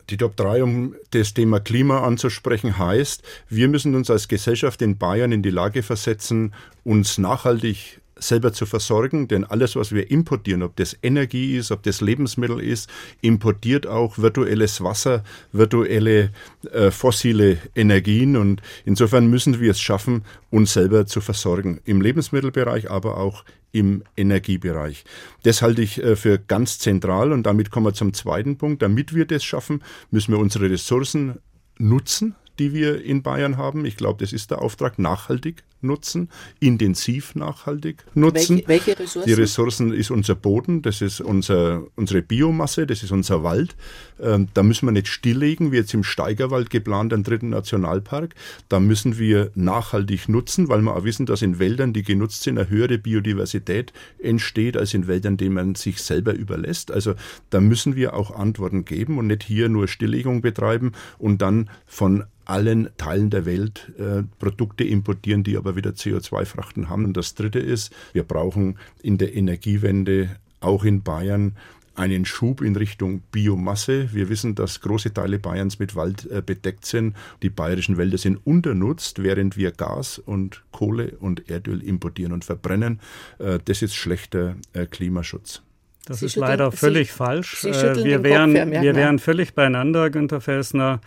Die 0.10 0.17
Top 0.17 0.38
3, 0.38 0.63
um 0.63 0.95
das 1.12 1.34
Thema 1.34 1.60
Klima 1.60 2.03
anzusprechen, 2.03 2.77
heißt, 2.77 3.24
wir 3.50 3.67
müssen 3.67 3.95
uns 3.95 4.10
als 4.10 4.27
Gesellschaft 4.27 4.81
in 4.81 4.98
Bayern 4.98 5.31
in 5.31 5.41
die 5.41 5.50
Lage 5.50 5.81
versetzen, 5.81 6.53
uns 6.84 7.17
nachhaltig 7.17 8.00
selber 8.17 8.53
zu 8.53 8.65
versorgen, 8.65 9.27
denn 9.27 9.43
alles, 9.43 9.75
was 9.75 9.91
wir 9.91 10.10
importieren, 10.10 10.63
ob 10.63 10.75
das 10.75 10.98
Energie 11.03 11.57
ist, 11.57 11.72
ob 11.72 11.84
das 11.84 12.01
Lebensmittel 12.01 12.60
ist, 12.60 12.89
importiert 13.22 13.88
auch 13.88 14.17
virtuelles 14.17 14.81
Wasser, 14.81 15.24
virtuelle 15.51 16.31
äh, 16.72 16.91
fossile 16.91 17.57
Energien 17.75 18.38
und 18.38 18.62
insofern 18.86 19.27
müssen 19.27 19.60
wir 19.60 19.72
es 19.72 19.81
schaffen, 19.81 20.24
uns 20.50 20.74
selber 20.74 21.05
zu 21.05 21.22
versorgen, 21.22 21.81
im 21.86 22.01
Lebensmittelbereich, 22.01 22.89
aber 22.89 23.17
auch 23.17 23.43
im 23.72 24.03
Energiebereich. 24.15 25.03
Das 25.43 25.62
halte 25.62 25.81
ich 25.81 26.01
äh, 26.01 26.15
für 26.15 26.39
ganz 26.39 26.79
zentral 26.79 27.34
und 27.34 27.43
damit 27.43 27.72
kommen 27.72 27.88
wir 27.88 27.93
zum 27.93 28.13
zweiten 28.13 28.57
Punkt. 28.57 28.81
Damit 28.81 29.13
wir 29.13 29.25
das 29.25 29.43
schaffen, 29.43 29.84
müssen 30.12 30.31
wir 30.31 30.39
unsere 30.39 30.69
Ressourcen 30.69 31.39
nutzen, 31.77 32.36
die 32.59 32.74
wir 32.74 33.03
in 33.03 33.24
Bayern 33.24 33.57
haben. 33.57 33.85
Ich 33.85 33.97
glaube, 33.97 34.24
das 34.24 34.33
ist 34.33 34.51
der 34.51 34.62
Auftrag, 34.62 35.00
nachhaltig 35.00 35.63
nutzen, 35.85 36.29
intensiv 36.59 37.35
nachhaltig 37.35 38.03
nutzen. 38.13 38.57
Welche, 38.65 38.67
welche 38.67 39.00
Ressourcen? 39.00 39.27
Die 39.27 39.33
Ressourcen 39.33 39.93
ist 39.93 40.12
unser 40.12 40.35
Boden, 40.35 40.81
das 40.81 41.01
ist 41.01 41.21
unser, 41.21 41.83
unsere 41.95 42.21
Biomasse, 42.21 42.85
das 42.85 43.03
ist 43.03 43.12
unser 43.12 43.43
Wald. 43.43 43.75
Ähm, 44.19 44.50
da 44.53 44.63
müssen 44.63 44.88
wir 44.88 44.91
nicht 44.91 45.07
stilllegen, 45.07 45.71
wie 45.71 45.77
jetzt 45.77 45.93
im 45.93 46.03
Steigerwald 46.03 46.69
geplant, 46.69 47.13
einen 47.13 47.24
dritten 47.24 47.50
Nationalpark. 47.50 48.35
Da 48.67 48.79
müssen 48.79 49.17
wir 49.17 49.51
nachhaltig 49.55 50.27
nutzen, 50.27 50.67
weil 50.67 50.81
wir 50.81 50.95
auch 50.95 51.03
wissen, 51.03 51.25
dass 51.25 51.41
in 51.41 51.59
Wäldern, 51.59 51.93
die 51.93 52.03
genutzt 52.03 52.43
sind, 52.43 52.57
eine 52.57 52.69
höhere 52.69 52.97
Biodiversität 52.97 53.93
entsteht, 54.19 54.77
als 54.77 54.93
in 54.93 55.07
Wäldern, 55.07 55.38
denen 55.38 55.55
man 55.55 55.75
sich 55.75 56.01
selber 56.01 56.33
überlässt. 56.33 56.91
Also 56.91 57.15
da 57.50 57.62
müssen 57.62 57.95
wir 57.95 58.13
auch 58.13 58.31
Antworten 58.35 58.85
geben 58.85 59.17
und 59.17 59.27
nicht 59.27 59.43
hier 59.43 59.69
nur 59.69 59.88
Stilllegung 59.88 60.41
betreiben 60.41 60.93
und 61.19 61.41
dann 61.41 61.69
von 61.85 62.24
allen 62.45 62.89
Teilen 62.97 63.29
der 63.29 63.45
Welt 63.45 63.91
äh, 63.97 64.23
Produkte 64.39 64.83
importieren, 64.83 65.43
die 65.43 65.57
aber 65.57 65.75
wieder 65.75 65.91
CO2-Frachten 65.91 66.89
haben. 66.89 67.05
Und 67.05 67.17
das 67.17 67.35
Dritte 67.35 67.59
ist, 67.59 67.93
wir 68.13 68.23
brauchen 68.23 68.77
in 69.01 69.17
der 69.17 69.35
Energiewende 69.35 70.29
auch 70.61 70.83
in 70.83 71.03
Bayern 71.03 71.55
einen 71.95 72.25
Schub 72.25 72.61
in 72.61 72.75
Richtung 72.75 73.21
Biomasse. 73.31 74.13
Wir 74.13 74.29
wissen, 74.29 74.55
dass 74.55 74.81
große 74.81 75.13
Teile 75.13 75.39
Bayerns 75.39 75.79
mit 75.79 75.95
Wald 75.95 76.29
äh, 76.29 76.41
bedeckt 76.45 76.85
sind. 76.85 77.15
Die 77.41 77.49
bayerischen 77.49 77.97
Wälder 77.97 78.17
sind 78.17 78.37
unternutzt, 78.45 79.23
während 79.23 79.57
wir 79.57 79.71
Gas 79.71 80.19
und 80.19 80.63
Kohle 80.71 81.17
und 81.19 81.49
Erdöl 81.49 81.81
importieren 81.81 82.33
und 82.33 82.43
verbrennen. 82.43 82.99
Äh, 83.39 83.59
das 83.63 83.81
ist 83.81 83.95
schlechter 83.95 84.55
äh, 84.73 84.85
Klimaschutz. 84.85 85.61
Das 86.05 86.19
Sie 86.19 86.27
ist 86.27 86.35
leider 86.35 86.71
völlig 86.71 87.09
Sie, 87.09 87.17
falsch. 87.17 87.61
Sie 87.61 87.71
wir 87.71 88.21
wären, 88.23 88.53
wir 88.53 88.95
wären 88.95 89.17
völlig 89.17 89.55
beieinander, 89.55 90.11
Günter 90.11 90.39
Felsner 90.39 91.01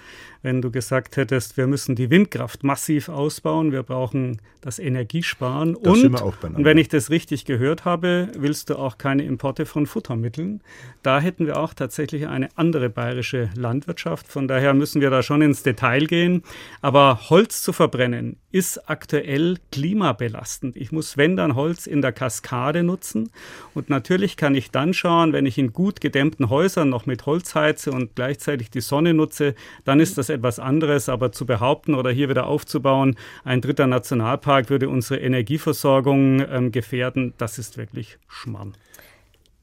wenn 0.49 0.63
du 0.63 0.71
gesagt 0.71 1.19
hättest, 1.19 1.59
wir 1.59 1.67
müssen 1.67 1.95
die 1.95 2.09
Windkraft 2.09 2.65
massiv 2.65 3.11
ausbauen, 3.11 3.71
wir 3.71 3.83
brauchen 3.83 4.41
das 4.63 4.79
Energiesparen 4.79 5.77
das 5.83 6.03
und, 6.03 6.23
und 6.23 6.65
wenn 6.65 6.79
ich 6.79 6.89
das 6.89 7.11
richtig 7.11 7.45
gehört 7.45 7.85
habe, 7.85 8.29
willst 8.35 8.71
du 8.71 8.77
auch 8.77 8.97
keine 8.97 9.25
Importe 9.25 9.67
von 9.67 9.87
Futtermitteln. 9.87 10.63
Da 11.03 11.21
hätten 11.21 11.47
wir 11.47 11.59
auch 11.59 11.75
tatsächlich 11.75 12.27
eine 12.27 12.49
andere 12.57 12.89
bayerische 12.89 13.51
Landwirtschaft. 13.55 14.27
Von 14.27 14.49
daher 14.49 14.73
müssen 14.73 15.01
wir 15.03 15.11
da 15.11 15.23
schon 15.23 15.43
ins 15.43 15.63
Detail 15.63 16.07
gehen. 16.07 16.43
Aber 16.81 17.29
Holz 17.29 17.63
zu 17.63 17.73
verbrennen 17.73 18.37
ist 18.51 18.89
aktuell 18.89 19.59
klimabelastend. 19.71 20.77
Ich 20.77 20.91
muss, 20.93 21.17
wenn 21.19 21.37
dann 21.37 21.55
Holz 21.55 21.87
in 21.87 22.01
der 22.01 22.13
Kaskade 22.13 22.83
nutzen. 22.83 23.31
Und 23.75 23.91
natürlich 23.91 24.37
kann 24.37 24.55
ich 24.55 24.71
dann 24.71 24.95
schauen, 24.95 25.33
wenn 25.33 25.47
ich 25.47 25.59
in 25.59 25.73
gut 25.73 26.01
gedämmten 26.01 26.49
Häusern 26.49 26.89
noch 26.89 27.07
mit 27.07 27.27
Holz 27.27 27.55
heize 27.55 27.93
und 27.93 28.17
gleichzeitig 28.17 28.71
die 28.71 28.81
Sonne 28.81 29.15
nutze, 29.15 29.55
dann 29.85 30.01
ist 30.01 30.19
das 30.19 30.29
das 30.29 30.35
etwas 30.39 30.59
anderes, 30.59 31.09
aber 31.09 31.33
zu 31.33 31.47
behaupten 31.47 31.95
oder 31.95 32.11
hier 32.11 32.29
wieder 32.29 32.47
aufzubauen, 32.47 33.17
ein 33.45 33.61
dritter 33.61 33.87
Nationalpark 33.87 34.71
würde 34.71 34.89
unsere 34.89 35.21
Energieversorgung 35.21 36.41
ähm, 36.49 36.73
gefährden, 36.73 37.35
das 37.39 37.59
ist 37.59 37.77
wirklich 37.77 38.19
Schmarrn. 38.29 38.75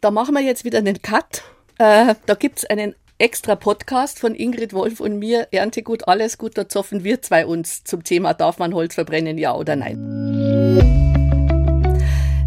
Da 0.01 0.12
machen 0.12 0.36
wir 0.36 0.41
jetzt 0.41 0.65
wieder 0.65 0.77
einen 0.77 1.01
Cut. 1.01 1.44
Äh, 1.79 2.15
da 2.25 2.36
gibt 2.36 2.60
es 2.60 2.65
einen 2.65 2.94
extra 3.17 3.55
Podcast 3.55 4.20
von 4.20 4.36
Ingrid 4.36 4.74
Wolf 4.74 5.00
und 5.00 5.20
mir, 5.20 5.48
Erntegut, 5.51 6.08
alles 6.08 6.38
gut, 6.38 6.58
da 6.58 6.67
zoffen 6.67 7.03
wir 7.03 7.22
zwei 7.22 7.46
uns 7.46 7.84
zum 7.84 8.03
Thema, 8.03 8.34
darf 8.34 8.60
man 8.60 8.74
Holz 8.74 8.96
verbrennen, 8.96 9.38
ja 9.38 9.55
oder 9.55 9.75
nein. 9.75 11.05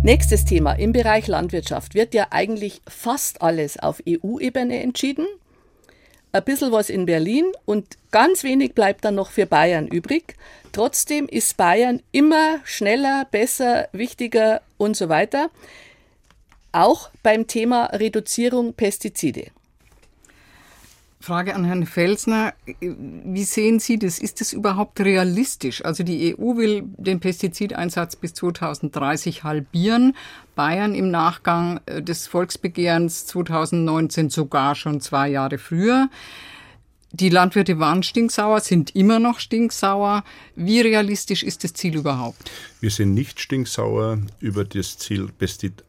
Nächstes 0.03 0.45
Thema. 0.45 0.75
Im 0.75 0.93
Bereich 0.93 1.27
Landwirtschaft 1.27 1.95
wird 1.95 2.15
ja 2.15 2.29
eigentlich 2.31 2.83
fast 2.87 3.43
alles 3.43 3.79
auf 3.79 4.03
EU-Ebene 4.09 4.81
entschieden 4.83 5.27
ein 6.33 6.45
bisschen 6.45 6.73
was 6.73 6.91
in 6.91 7.07
Berlin 7.07 7.53
und 7.65 7.97
ganz 8.11 8.45
wenig 8.45 8.75
bleibt 8.75 9.05
dann 9.05 9.15
noch 9.15 9.31
für 9.31 9.47
Bayern 9.47 9.87
übrig. 9.87 10.37
Trotzdem 10.73 11.27
ist 11.27 11.57
Bayern 11.57 12.03
immer 12.13 12.61
schneller, 12.65 13.27
besser, 13.31 13.89
wichtiger 13.93 14.61
und 14.77 14.97
so 14.97 15.09
weiter. 15.09 15.51
Auch 16.73 17.11
beim 17.23 17.47
Thema 17.47 17.87
Reduzierung 17.87 18.75
Pestizide. 18.75 19.47
Frage 21.21 21.55
an 21.55 21.65
Herrn 21.65 21.85
Felsner. 21.85 22.55
Wie 22.81 23.45
sehen 23.45 23.81
Sie 23.81 23.99
das? 23.99 24.21
Ist 24.21 24.41
das 24.41 24.53
überhaupt 24.53 25.01
realistisch? 25.01 25.85
Also 25.85 26.05
die 26.05 26.37
EU 26.39 26.57
will 26.57 26.85
den 26.97 27.19
Pestizideinsatz 27.19 28.15
bis 28.15 28.35
2030 28.35 29.43
halbieren. 29.43 30.15
Bayern 30.55 30.95
im 30.95 31.11
Nachgang 31.11 31.81
äh, 31.87 32.03
des 32.03 32.29
Volksbegehrens 32.29 33.27
2019 33.27 34.31
sogar 34.31 34.75
schon 34.75 35.01
zwei 35.01 35.29
Jahre 35.29 35.59
früher. 35.59 36.09
Die 37.13 37.31
Landwirte 37.31 37.79
waren 37.79 38.03
stinksauer, 38.03 38.61
sind 38.61 38.95
immer 38.95 39.19
noch 39.19 39.41
stinksauer. 39.41 40.25
Wie 40.55 40.81
realistisch 40.81 41.43
ist 41.43 41.65
das 41.65 41.73
Ziel 41.73 41.97
überhaupt? 41.97 42.51
Wir 42.81 42.91
sind 42.91 43.15
nicht 43.15 43.41
stinksauer 43.41 44.19
über 44.41 44.65
das 44.65 44.99
Ziel 44.99 45.29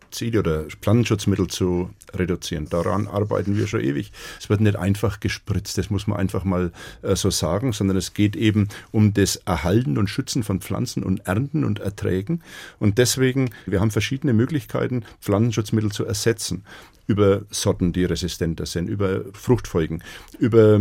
Pestizide 0.09 0.39
oder 0.39 0.63
Pflanzenschutzmittel 0.63 1.47
zu 1.47 1.89
reduzieren. 2.13 2.67
Daran 2.69 3.07
arbeiten 3.07 3.55
wir 3.55 3.67
schon 3.67 3.81
ewig. 3.81 4.11
Es 4.39 4.49
wird 4.49 4.61
nicht 4.61 4.75
einfach 4.75 5.19
gespritzt, 5.19 5.77
das 5.77 5.89
muss 5.89 6.07
man 6.07 6.17
einfach 6.17 6.43
mal 6.43 6.71
äh, 7.01 7.15
so 7.15 7.29
sagen, 7.29 7.71
sondern 7.73 7.97
es 7.97 8.13
geht 8.13 8.35
eben 8.35 8.67
um 8.91 9.13
das 9.13 9.37
Erhalten 9.37 9.97
und 9.97 10.09
Schützen 10.09 10.43
von 10.43 10.61
Pflanzen 10.61 11.03
und 11.03 11.25
Ernten 11.27 11.63
und 11.63 11.79
Erträgen. 11.79 12.41
Und 12.79 12.97
deswegen, 12.97 13.51
wir 13.65 13.79
haben 13.79 13.91
verschiedene 13.91 14.33
Möglichkeiten, 14.33 15.03
Pflanzenschutzmittel 15.21 15.91
zu 15.91 16.05
ersetzen 16.05 16.63
über 17.07 17.41
Sorten, 17.49 17.91
die 17.91 18.05
resistenter 18.05 18.67
sind, 18.67 18.87
über 18.87 19.23
Fruchtfolgen, 19.33 20.03
über 20.37 20.79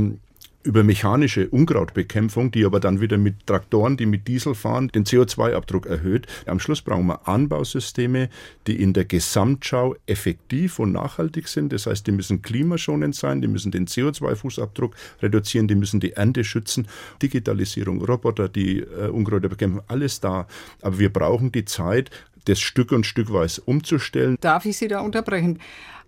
über 0.68 0.84
mechanische 0.84 1.48
Unkrautbekämpfung, 1.48 2.50
die 2.50 2.66
aber 2.66 2.78
dann 2.78 3.00
wieder 3.00 3.16
mit 3.16 3.46
Traktoren, 3.46 3.96
die 3.96 4.04
mit 4.04 4.28
Diesel 4.28 4.54
fahren, 4.54 4.88
den 4.88 5.04
CO2-Abdruck 5.04 5.86
erhöht. 5.86 6.26
Am 6.44 6.60
Schluss 6.60 6.82
brauchen 6.82 7.06
wir 7.06 7.26
Anbausysteme, 7.26 8.28
die 8.66 8.82
in 8.82 8.92
der 8.92 9.06
Gesamtschau 9.06 9.96
effektiv 10.04 10.78
und 10.78 10.92
nachhaltig 10.92 11.48
sind. 11.48 11.72
Das 11.72 11.86
heißt, 11.86 12.06
die 12.06 12.12
müssen 12.12 12.42
klimaschonend 12.42 13.14
sein, 13.14 13.40
die 13.40 13.48
müssen 13.48 13.72
den 13.72 13.86
CO2-Fußabdruck 13.86 14.92
reduzieren, 15.22 15.68
die 15.68 15.74
müssen 15.74 16.00
die 16.00 16.12
Ernte 16.12 16.44
schützen. 16.44 16.86
Digitalisierung, 17.22 18.04
Roboter, 18.04 18.50
die 18.50 18.80
äh, 18.80 19.08
Unkräuter 19.08 19.48
bekämpfen, 19.48 19.80
alles 19.88 20.20
da. 20.20 20.46
Aber 20.82 20.98
wir 20.98 21.10
brauchen 21.10 21.50
die 21.50 21.64
Zeit, 21.64 22.10
das 22.44 22.60
Stück 22.60 22.92
und 22.92 23.06
Stückweise 23.06 23.60
umzustellen. 23.62 24.36
Darf 24.40 24.64
ich 24.64 24.76
Sie 24.76 24.88
da 24.88 25.00
unterbrechen? 25.00 25.58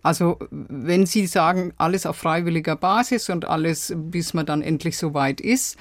Also 0.03 0.39
wenn 0.51 1.07
Sie 1.07 1.27
sagen, 1.27 1.73
alles 1.77 2.07
auf 2.07 2.17
freiwilliger 2.17 2.77
Basis 2.77 3.29
und 3.29 3.45
alles, 3.45 3.93
bis 3.97 4.35
man 4.35 4.47
dann 4.47 4.63
endlich 4.63 4.97
so 4.97 5.15
weit 5.15 5.41
ist. 5.41 5.77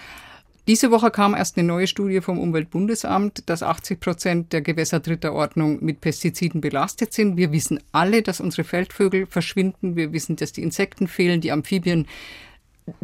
Diese 0.69 0.91
Woche 0.91 1.09
kam 1.09 1.33
erst 1.33 1.57
eine 1.57 1.67
neue 1.67 1.87
Studie 1.87 2.21
vom 2.21 2.37
Umweltbundesamt, 2.37 3.49
dass 3.49 3.63
80 3.63 3.99
Prozent 3.99 4.53
der 4.53 4.61
Gewässer 4.61 4.99
dritter 4.99 5.33
Ordnung 5.33 5.83
mit 5.83 5.99
Pestiziden 5.99 6.61
belastet 6.61 7.11
sind. 7.11 7.37
Wir 7.37 7.51
wissen 7.51 7.79
alle, 7.91 8.21
dass 8.21 8.39
unsere 8.39 8.63
Feldvögel 8.63 9.25
verschwinden. 9.25 9.95
Wir 9.95 10.13
wissen, 10.13 10.35
dass 10.35 10.51
die 10.51 10.61
Insekten 10.61 11.07
fehlen, 11.07 11.41
die 11.41 11.51
Amphibien. 11.51 12.05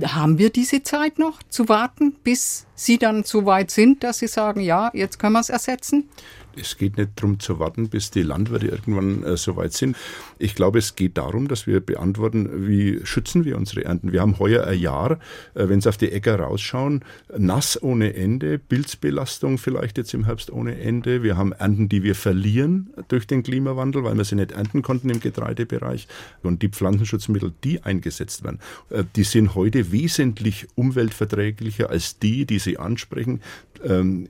Haben 0.04 0.38
wir 0.38 0.52
diese 0.52 0.84
Zeit 0.84 1.18
noch 1.18 1.42
zu 1.50 1.68
warten, 1.68 2.16
bis 2.24 2.68
Sie 2.75 2.98
dann 2.98 3.24
so 3.24 3.46
weit 3.46 3.72
sind, 3.72 4.03
dass 4.03 4.20
Sie 4.20 4.27
sagen, 4.27 4.60
ja, 4.60 4.91
jetzt 4.94 5.17
können 5.17 5.34
wir 5.34 5.39
es 5.39 5.50
ersetzen? 5.50 6.10
es 6.58 6.77
geht 6.77 6.98
nicht 6.98 7.12
darum 7.15 7.39
zu 7.39 7.60
warten, 7.60 7.89
bis 7.89 8.12
die 8.12 8.22
Landwirte 8.22 8.67
irgendwann 8.67 9.24
äh, 9.24 9.38
soweit 9.38 9.74
sind. 9.74 9.96
Ich 10.38 10.55
glaube, 10.55 10.79
es 10.79 10.96
geht 10.96 11.17
darum, 11.17 11.48
dass 11.48 11.67
wir 11.67 11.79
beantworten, 11.79 12.67
wie 12.67 13.01
schützen 13.03 13.46
wir 13.46 13.58
unsere 13.58 13.86
Ernten. 13.86 14.12
Wir 14.12 14.22
haben 14.22 14.39
heuer 14.39 14.65
ein 14.65 14.79
Jahr, 14.79 15.20
äh, 15.53 15.70
wenn 15.70 15.82
Sie 15.82 15.89
auf 15.89 15.98
die 15.98 16.12
Äcker 16.12 16.39
rausschauen, 16.39 17.03
nass 17.38 17.82
ohne 17.82 18.15
Ende, 18.15 18.60
Pilzbelastung 18.60 19.58
vielleicht 19.58 19.98
jetzt 19.98 20.13
im 20.13 20.25
Herbst 20.25 20.51
ohne 20.51 20.79
Ende. 20.79 21.24
Wir 21.24 21.38
haben 21.38 21.51
Ernten, 21.51 21.89
die 21.89 22.03
wir 22.03 22.15
verlieren 22.15 22.94
durch 23.08 23.27
den 23.27 23.44
Klimawandel, 23.44 24.03
weil 24.03 24.17
wir 24.17 24.25
sie 24.25 24.36
nicht 24.36 24.51
ernten 24.51 24.82
konnten 24.82 25.10
im 25.10 25.20
Getreidebereich. 25.20 26.08
Und 26.44 26.62
die 26.62 26.70
Pflanzenschutzmittel, 26.70 27.53
die 27.63 27.84
eingesetzt 27.84 28.44
werden, 28.44 28.60
äh, 28.89 29.03
die 29.15 29.24
sind 29.24 29.55
heute 29.55 29.91
wesentlich 29.91 30.67
umweltverträglicher 30.75 31.89
als 31.89 32.20
die, 32.20 32.46
die 32.46 32.60
Sie 32.65 32.77
ansprechen. 32.77 33.41
Ähm, 33.84 34.29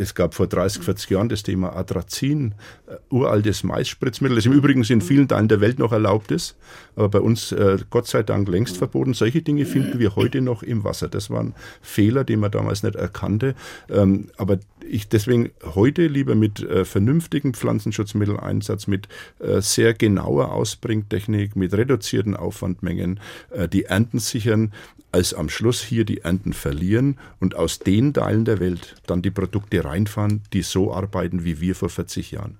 es 0.00 0.14
gab 0.14 0.34
vor 0.34 0.46
30, 0.46 0.82
40 0.82 1.10
Jahren 1.10 1.28
das 1.28 1.42
Thema 1.42 1.76
Atrazin, 1.76 2.54
äh, 2.86 2.96
uraltes 3.10 3.62
Maisspritzmittel, 3.62 4.36
das 4.36 4.46
im 4.46 4.52
Übrigen 4.52 4.82
in 4.82 5.00
vielen 5.00 5.28
Teilen 5.28 5.48
der 5.48 5.60
Welt 5.60 5.78
noch 5.78 5.92
erlaubt 5.92 6.30
ist, 6.32 6.56
aber 6.96 7.08
bei 7.08 7.20
uns 7.20 7.52
äh, 7.52 7.78
Gott 7.90 8.06
sei 8.06 8.22
Dank 8.22 8.48
längst 8.48 8.76
verboten. 8.76 9.14
Solche 9.14 9.42
Dinge 9.42 9.64
finden 9.66 9.98
wir 9.98 10.16
heute 10.16 10.40
noch 10.40 10.62
im 10.62 10.84
Wasser. 10.84 11.08
Das 11.08 11.30
waren 11.30 11.54
Fehler, 11.82 12.24
die 12.24 12.36
man 12.36 12.50
damals 12.50 12.82
nicht 12.82 12.96
erkannte. 12.96 13.54
Ähm, 13.88 14.28
aber 14.36 14.58
ich 14.88 15.08
deswegen 15.08 15.50
heute 15.74 16.06
lieber 16.06 16.34
mit 16.34 16.60
äh, 16.60 16.84
vernünftigen 16.84 17.54
Pflanzenschutzmitteleinsatz, 17.54 18.86
mit 18.86 19.08
äh, 19.38 19.60
sehr 19.60 19.94
genauer 19.94 20.52
Ausbringtechnik, 20.52 21.56
mit 21.56 21.74
reduzierten 21.74 22.36
Aufwandmengen 22.36 23.20
äh, 23.50 23.68
die 23.68 23.84
Ernten 23.84 24.18
sichern, 24.18 24.72
als 25.12 25.34
am 25.34 25.48
Schluss 25.48 25.82
hier 25.82 26.04
die 26.04 26.18
Ernten 26.18 26.52
verlieren 26.52 27.18
und 27.40 27.56
aus 27.56 27.80
den 27.80 28.14
Teilen 28.14 28.44
der 28.44 28.60
Welt 28.60 28.96
dann 29.06 29.22
die 29.22 29.30
Produkte 29.30 29.84
reinfahren, 29.90 30.42
die 30.52 30.62
so 30.62 30.92
arbeiten 30.92 31.44
wie 31.44 31.60
wir 31.60 31.74
vor 31.74 31.90
40 31.90 32.30
Jahren. 32.30 32.58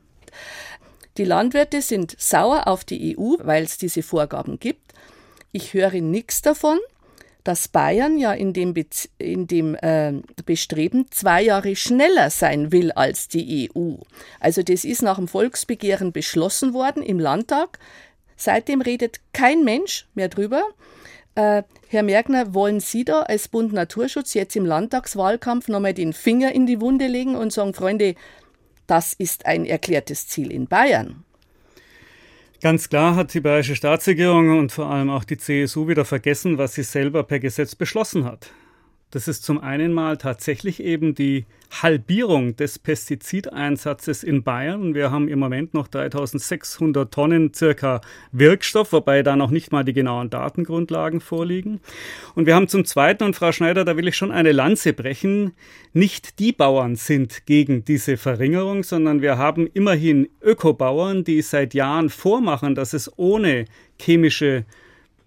Die 1.17 1.25
Landwirte 1.25 1.83
sind 1.83 2.15
sauer 2.19 2.69
auf 2.69 2.85
die 2.85 3.17
EU, 3.17 3.35
weil 3.41 3.65
es 3.65 3.79
diese 3.79 4.03
Vorgaben 4.03 4.59
gibt. 4.59 4.95
Ich 5.53 5.75
höre 5.75 6.01
nichts 6.01 6.43
davon, 6.43 6.79
dass 7.45 7.69
Bayern 7.69 8.19
ja 8.19 8.33
in 8.33 8.53
dem, 8.53 8.75
Be 8.75 8.87
in 9.19 9.47
dem 9.47 9.75
äh, 9.75 10.13
Bestreben 10.45 11.07
zwei 11.11 11.43
Jahre 11.43 11.75
schneller 11.75 12.31
sein 12.31 12.71
will 12.71 12.93
als 12.93 13.29
die 13.29 13.71
EU. 13.75 13.97
Also 14.39 14.63
das 14.63 14.85
ist 14.85 15.03
nach 15.03 15.17
dem 15.17 15.29
Volksbegehren 15.29 16.13
beschlossen 16.13 16.75
worden 16.75 17.03
im 17.03 17.19
Landtag. 17.19 17.79
Seitdem 18.37 18.81
redet 18.81 19.21
kein 19.33 19.65
Mensch 19.65 20.07
mehr 20.15 20.29
drüber. 20.29 20.63
Äh, 21.35 21.63
Herr 21.89 22.03
Merkner, 22.03 22.55
wollen 22.55 22.81
Sie 22.81 23.05
da 23.05 23.23
als 23.23 23.49
Bund 23.49 23.73
Naturschutz 23.73 24.35
jetzt 24.35 24.57
im 24.57 24.65
Landtagswahlkampf 24.65 25.69
nochmal 25.69 25.95
den 25.95 26.13
Finger 26.13 26.53
in 26.53 26.67
die 26.67 26.81
Wunde 26.81 27.07
legen 27.07 27.37
und 27.37 27.53
sagen, 27.53 27.75
Freunde, 27.75 28.15
das 28.87 29.13
ist 29.13 29.47
ein 29.47 29.65
erklärtes 29.65 30.27
Ziel 30.27 30.51
in 30.51 30.67
Bayern? 30.67 31.25
Ganz 32.61 32.91
klar 32.91 33.15
hat 33.17 33.33
die 33.33 33.41
bayerische 33.41 33.75
Staatsregierung 33.75 34.59
und 34.59 34.71
vor 34.71 34.87
allem 34.87 35.09
auch 35.09 35.25
die 35.25 35.39
CSU 35.39 35.89
wieder 35.89 36.05
vergessen, 36.05 36.59
was 36.59 36.75
sie 36.75 36.83
selber 36.83 37.23
per 37.23 37.41
Gesetz 37.41 37.75
beschlossen 37.75 38.25
hat. 38.25 38.51
Das 39.13 39.27
ist 39.27 39.43
zum 39.43 39.59
einen 39.59 39.93
mal 39.93 40.19
tatsächlich 40.19 40.81
eben 40.81 41.17
die 41.17 41.45
Halbierung 41.83 42.55
des 42.55 42.79
Pestizideinsatzes 42.79 44.23
in 44.23 44.45
Bayern. 44.45 44.95
Wir 44.95 45.11
haben 45.11 45.27
im 45.27 45.41
Moment 45.41 45.75
noch 45.75 45.89
3600 45.89 47.13
Tonnen 47.13 47.53
circa 47.53 48.03
Wirkstoff, 48.31 48.93
wobei 48.93 49.25
da 49.25 49.35
noch 49.35 49.51
nicht 49.51 49.73
mal 49.73 49.85
die 49.85 49.93
genauen 49.93 50.31
Datengrundlagen 50.31 51.21
vorliegen. 51.21 51.81
Und 52.37 52.47
wir 52.47 52.55
haben 52.55 52.69
zum 52.69 52.85
Zweiten, 52.85 53.25
und 53.25 53.35
Frau 53.35 53.51
Schneider, 53.51 53.85
da 53.85 53.97
will 53.97 54.07
ich 54.07 54.17
schon 54.17 54.31
eine 54.31 54.53
Lanze 54.53 54.93
brechen, 54.93 55.53
nicht 55.93 56.39
die 56.39 56.53
Bauern 56.53 56.95
sind 56.95 57.47
gegen 57.47 57.85
diese 57.85 58.17
Verringerung, 58.17 58.85
sondern 58.85 59.23
wir 59.23 59.39
haben 59.39 59.67
immerhin 59.67 60.29
Ökobauern, 60.41 61.25
die 61.25 61.43
seit 61.43 61.75
Jahren 61.75 62.11
vormachen, 62.11 62.77
dass 62.77 62.93
es 62.93 63.11
ohne 63.19 63.65
chemische 63.99 64.65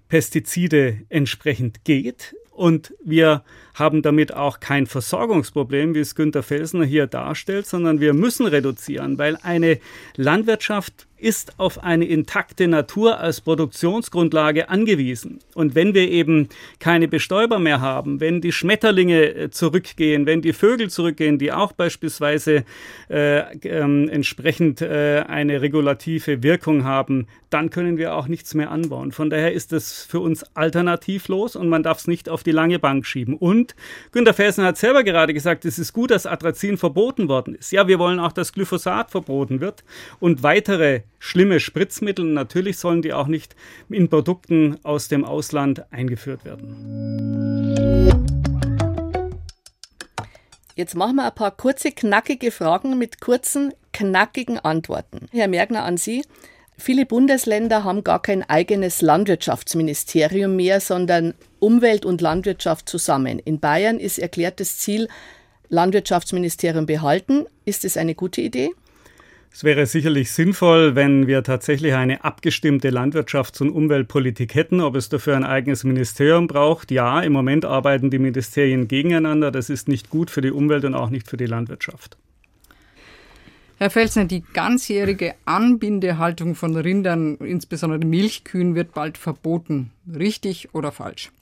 Pestizide 0.08 1.02
entsprechend 1.10 1.84
geht. 1.84 2.36
Und 2.52 2.94
wir 3.04 3.44
haben 3.74 4.02
damit 4.02 4.34
auch 4.34 4.60
kein 4.60 4.86
Versorgungsproblem, 4.86 5.96
wie 5.96 6.00
es 6.00 6.16
Günter 6.16 6.44
Felsner 6.44 6.86
hier 6.86 7.08
darstellt, 7.08 7.66
sondern 7.66 8.00
wir 8.00 8.14
müssen 8.14 8.46
reduzieren, 8.46 9.18
weil 9.18 9.38
eine 9.42 9.80
Landwirtschaft 10.16 11.08
ist 11.24 11.58
auf 11.58 11.82
eine 11.84 12.06
intakte 12.06 12.68
Natur 12.68 13.20
als 13.20 13.40
Produktionsgrundlage 13.40 14.68
angewiesen. 14.68 15.40
Und 15.56 15.74
wenn 15.74 15.94
wir 15.94 16.12
eben 16.12 16.50
keine 16.80 17.08
Bestäuber 17.08 17.60
mehr 17.60 17.80
haben, 17.80 18.20
wenn 18.20 18.42
die 18.42 18.52
Schmetterlinge 18.52 19.34
äh, 19.34 19.50
zurückgehen, 19.50 20.26
wenn 20.26 20.42
die 20.42 20.52
Vögel 20.52 20.90
zurückgehen, 20.90 21.40
die 21.40 21.54
auch 21.54 21.72
beispielsweise 21.72 22.66
äh, 23.10 23.40
äh, 23.40 24.08
entsprechend 24.10 24.82
äh, 24.82 25.24
eine 25.26 25.62
regulative 25.62 26.44
Wirkung 26.44 26.84
haben, 26.84 27.28
dann 27.50 27.70
können 27.70 27.98
wir 27.98 28.16
auch 28.16 28.28
nichts 28.28 28.54
mehr 28.54 28.70
anbauen. 28.70 29.14
Von 29.14 29.30
daher 29.30 29.54
ist 29.54 29.72
es 29.72 30.04
für 30.04 30.20
uns 30.20 30.44
alternativlos 30.56 31.56
und 31.56 31.70
man 31.70 31.84
darf 31.84 32.00
es 32.00 32.08
nicht 32.08 32.28
auf 32.28 32.44
die 32.44 32.52
lange 32.52 32.80
Bank 32.80 33.06
schieben. 33.06 33.36
Und 33.36 33.63
Günter 34.12 34.34
Felsen 34.34 34.64
hat 34.66 34.78
selber 34.78 35.04
gerade 35.04 35.34
gesagt, 35.34 35.66
es 35.66 35.80
ist 35.80 35.94
gut, 35.94 36.12
dass 36.12 36.26
Atrazin 36.26 36.78
verboten 36.78 37.30
worden 37.30 37.56
ist. 37.56 37.72
Ja, 37.72 37.88
wir 37.88 38.00
wollen 38.00 38.20
auch, 38.20 38.32
dass 38.32 38.54
Glyphosat 38.54 39.12
verboten 39.12 39.62
wird 39.62 39.84
und 40.20 40.44
weitere 40.44 41.02
schlimme 41.20 41.60
Spritzmittel. 41.60 42.26
Natürlich 42.26 42.78
sollen 42.78 43.02
die 43.02 43.14
auch 43.14 43.28
nicht 43.28 43.56
in 43.90 44.10
Produkten 44.10 44.78
aus 44.84 45.08
dem 45.08 45.26
Ausland 45.26 45.92
eingeführt 45.92 46.46
werden. 46.46 47.44
Jetzt 50.76 50.96
machen 50.96 51.18
wir 51.18 51.26
ein 51.26 51.36
paar 51.36 51.52
kurze, 51.52 51.92
knackige 51.92 52.50
Fragen 52.50 52.98
mit 52.98 53.22
kurzen, 53.22 53.74
knackigen 53.92 54.58
Antworten. 54.58 55.28
Herr 55.32 55.48
Mergner, 55.48 55.84
an 55.84 55.98
Sie. 55.98 56.24
Viele 56.78 57.06
Bundesländer 57.06 57.84
haben 57.84 58.04
gar 58.04 58.22
kein 58.22 58.44
eigenes 58.44 59.02
Landwirtschaftsministerium 59.02 60.56
mehr, 60.56 60.80
sondern 60.80 61.34
Umwelt 61.60 62.06
und 62.06 62.22
Landwirtschaft 62.22 62.90
zusammen. 62.90 63.40
In 63.40 63.60
Bayern 63.60 64.00
ist 64.00 64.18
erklärtes 64.20 64.80
Ziel 64.80 65.08
Landwirtschaftsministerium 65.70 66.86
behalten. 66.86 67.46
Ist 67.66 67.86
es 67.86 67.98
eine 67.98 68.16
gute 68.16 68.42
Idee? 68.42 68.72
Es 69.56 69.64
wäre 69.64 69.86
sicherlich 69.86 70.32
sinnvoll, 70.32 70.96
wenn 70.96 71.28
wir 71.28 71.44
tatsächlich 71.44 71.94
eine 71.94 72.24
abgestimmte 72.24 72.90
Landwirtschafts- 72.90 73.62
und 73.62 73.70
Umweltpolitik 73.70 74.56
hätten. 74.56 74.82
Ob 74.82 74.96
es 74.96 75.10
dafür 75.10 75.36
ein 75.36 75.44
eigenes 75.44 75.84
Ministerium 75.84 76.48
braucht? 76.48 76.90
Ja, 76.90 77.22
im 77.22 77.34
Moment 77.34 77.64
arbeiten 77.64 78.10
die 78.10 78.18
Ministerien 78.18 78.88
gegeneinander. 78.88 79.52
Das 79.52 79.70
ist 79.70 79.88
nicht 79.88 80.10
gut 80.10 80.32
für 80.32 80.42
die 80.42 80.52
Umwelt 80.52 80.86
und 80.86 80.96
auch 80.96 81.12
nicht 81.12 81.30
für 81.30 81.38
die 81.38 81.46
Landwirtschaft. 81.46 82.18
Herr 83.84 83.90
Felsner, 83.90 84.24
die 84.24 84.46
ganzjährige 84.54 85.36
Anbindehaltung 85.44 86.56
von 86.56 86.74
Rindern, 86.78 87.36
insbesondere 87.36 88.00
Milchkühen, 88.00 88.76
wird 88.76 88.94
bald 88.94 89.18
verboten. 89.18 89.92
Richtig 90.08 90.74
oder 90.74 90.94
falsch? 90.94 91.34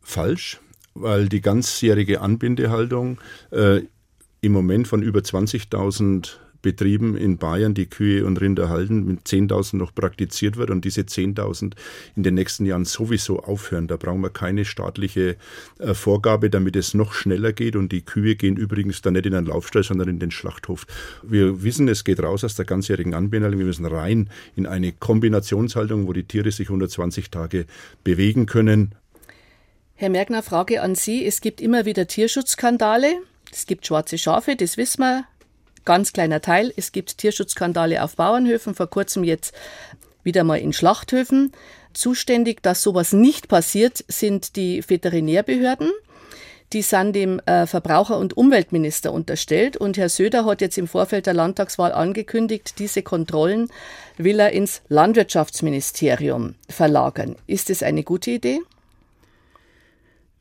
Falsch, 0.00 0.60
weil 0.94 1.28
die 1.28 1.40
ganzjährige 1.40 2.20
Anbindehaltung 2.20 3.18
äh, 3.50 3.80
im 4.40 4.52
Moment 4.52 4.86
von 4.86 5.02
über 5.02 5.18
20.000 5.18 6.36
Betrieben 6.60 7.16
in 7.16 7.38
Bayern, 7.38 7.74
die 7.74 7.86
Kühe 7.86 8.24
und 8.24 8.40
Rinder 8.40 8.68
halten, 8.68 9.04
mit 9.04 9.20
10.000 9.26 9.76
noch 9.76 9.94
praktiziert 9.94 10.56
wird 10.56 10.70
und 10.70 10.84
diese 10.84 11.02
10.000 11.02 11.74
in 12.16 12.22
den 12.22 12.34
nächsten 12.34 12.66
Jahren 12.66 12.84
sowieso 12.84 13.40
aufhören. 13.40 13.86
Da 13.86 13.96
brauchen 13.96 14.20
wir 14.20 14.30
keine 14.30 14.64
staatliche 14.64 15.36
äh, 15.78 15.94
Vorgabe, 15.94 16.50
damit 16.50 16.74
es 16.76 16.94
noch 16.94 17.12
schneller 17.12 17.52
geht 17.52 17.76
und 17.76 17.92
die 17.92 18.02
Kühe 18.02 18.34
gehen 18.34 18.56
übrigens 18.56 19.02
dann 19.02 19.12
nicht 19.14 19.26
in 19.26 19.32
den 19.32 19.46
Laufstall, 19.46 19.84
sondern 19.84 20.08
in 20.08 20.18
den 20.18 20.30
Schlachthof. 20.30 20.86
Wir 21.22 21.62
wissen, 21.62 21.88
es 21.88 22.04
geht 22.04 22.20
raus 22.20 22.42
aus 22.42 22.56
der 22.56 22.64
ganzjährigen 22.64 23.14
Anbindung. 23.14 23.58
Wir 23.58 23.66
müssen 23.66 23.86
rein 23.86 24.28
in 24.56 24.66
eine 24.66 24.92
Kombinationshaltung, 24.92 26.08
wo 26.08 26.12
die 26.12 26.24
Tiere 26.24 26.50
sich 26.50 26.68
120 26.68 27.30
Tage 27.30 27.66
bewegen 28.02 28.46
können. 28.46 28.94
Herr 29.94 30.10
Merkner, 30.10 30.42
Frage 30.42 30.82
an 30.82 30.94
Sie. 30.94 31.24
Es 31.24 31.40
gibt 31.40 31.60
immer 31.60 31.84
wieder 31.84 32.06
Tierschutzskandale. 32.06 33.16
Es 33.52 33.66
gibt 33.66 33.86
schwarze 33.86 34.18
Schafe, 34.18 34.56
das 34.56 34.76
wissen 34.76 35.00
wir 35.00 35.24
ganz 35.84 36.12
kleiner 36.12 36.40
Teil. 36.40 36.72
Es 36.76 36.92
gibt 36.92 37.18
Tierschutzskandale 37.18 38.02
auf 38.02 38.16
Bauernhöfen, 38.16 38.74
vor 38.74 38.88
kurzem 38.88 39.24
jetzt 39.24 39.54
wieder 40.22 40.44
mal 40.44 40.56
in 40.58 40.72
Schlachthöfen. 40.72 41.52
Zuständig, 41.92 42.62
dass 42.62 42.82
sowas 42.82 43.12
nicht 43.12 43.48
passiert, 43.48 44.04
sind 44.08 44.56
die 44.56 44.82
Veterinärbehörden. 44.88 45.90
Die 46.74 46.82
sind 46.82 47.14
dem 47.14 47.40
äh, 47.46 47.66
Verbraucher- 47.66 48.18
und 48.18 48.36
Umweltminister 48.36 49.12
unterstellt. 49.12 49.78
Und 49.78 49.96
Herr 49.96 50.10
Söder 50.10 50.44
hat 50.44 50.60
jetzt 50.60 50.76
im 50.76 50.86
Vorfeld 50.86 51.26
der 51.26 51.32
Landtagswahl 51.32 51.92
angekündigt, 51.92 52.74
diese 52.78 53.02
Kontrollen 53.02 53.70
will 54.18 54.38
er 54.38 54.52
ins 54.52 54.82
Landwirtschaftsministerium 54.88 56.56
verlagern. 56.68 57.36
Ist 57.46 57.70
es 57.70 57.82
eine 57.82 58.02
gute 58.02 58.32
Idee? 58.32 58.60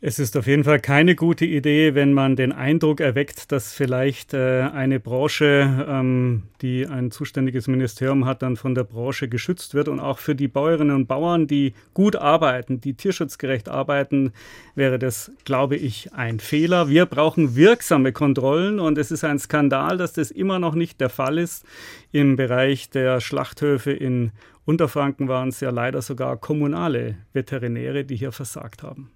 Es 0.08 0.20
ist 0.20 0.38
auf 0.38 0.48
jeden 0.48 0.63
Fall 0.63 0.80
keine 0.80 1.15
gute 1.15 1.43
Idee, 1.43 1.93
wenn 1.93 2.13
man 2.13 2.38
den 2.38 2.54
Eindruck 2.54 3.02
erweckt, 3.02 3.52
dass 3.52 3.74
vielleicht 3.74 4.34
äh, 4.34 4.62
eine 4.62 5.02
Branche, 5.02 5.86
ähm, 5.86 6.43
die 6.62 6.88
ein 6.88 7.12
zuständiges 7.12 7.67
Ministerium 7.67 8.24
hat, 8.24 8.41
dann 8.41 8.56
von 8.56 8.74
der 8.74 8.86
Branche 8.86 9.28
geschützt 9.28 9.74
wird. 9.74 9.89
Und 9.89 10.00
auch 10.00 10.20
für 10.20 10.34
die 10.34 10.48
Bäuerinnen 10.48 10.96
und 10.96 11.08
Bauern, 11.08 11.46
die 11.46 11.74
gut 11.93 12.15
arbeiten, 12.15 12.80
die 12.80 12.93
tierschutzgerecht 12.93 13.67
arbeiten, 13.67 14.32
wäre 14.76 14.98
das, 14.98 15.30
glaube 15.43 15.76
ich, 15.76 16.13
ein 16.13 16.39
Fehler. 16.39 16.88
Wir 16.88 17.06
brauchen 17.06 17.58
wirksame 17.58 18.13
Kontrollen 18.13 18.80
und 18.80 18.98
es 18.98 19.12
ist 19.12 19.26
ein 19.26 19.39
Skandal, 19.39 19.98
dass 19.98 20.13
das 20.13 20.32
immer 20.32 20.58
noch 20.58 20.76
nicht 20.76 21.02
der 21.02 21.10
Fall 21.10 21.38
ist. 21.38 21.65
Im 22.13 22.38
Bereich 22.38 22.89
der 22.89 23.20
Schlachthöfe 23.20 23.91
in 23.91 24.32
Unterfranken 24.63 25.28
waren 25.28 25.50
es 25.50 25.60
ja 25.60 25.70
leider 25.70 26.02
sogar 26.02 26.38
kommunale 26.38 27.17
Veterinäre, 27.34 28.06
die 28.06 28.15
hier 28.15 28.32
versagt 28.32 28.84
haben. 28.84 29.12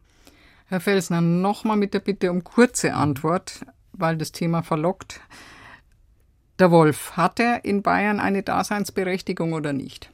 Herr 0.72 0.80
Felsner, 0.80 1.20
nochmal 1.20 1.76
mit 1.76 1.94
der 1.94 2.00
Bitte 2.00 2.32
um 2.32 2.46
kurze 2.46 2.94
Antwort, 2.94 3.66
weil 3.92 4.16
das 4.16 4.32
Thema 4.32 4.64
verlockt. 4.64 5.20
Der 6.60 6.72
Wolf, 6.72 7.18
hat 7.18 7.42
er 7.42 7.66
in 7.66 7.82
Bayern 7.82 8.22
eine 8.22 8.42
Daseinsberechtigung 8.42 9.52
oder 9.52 9.74
nicht? 9.74 10.12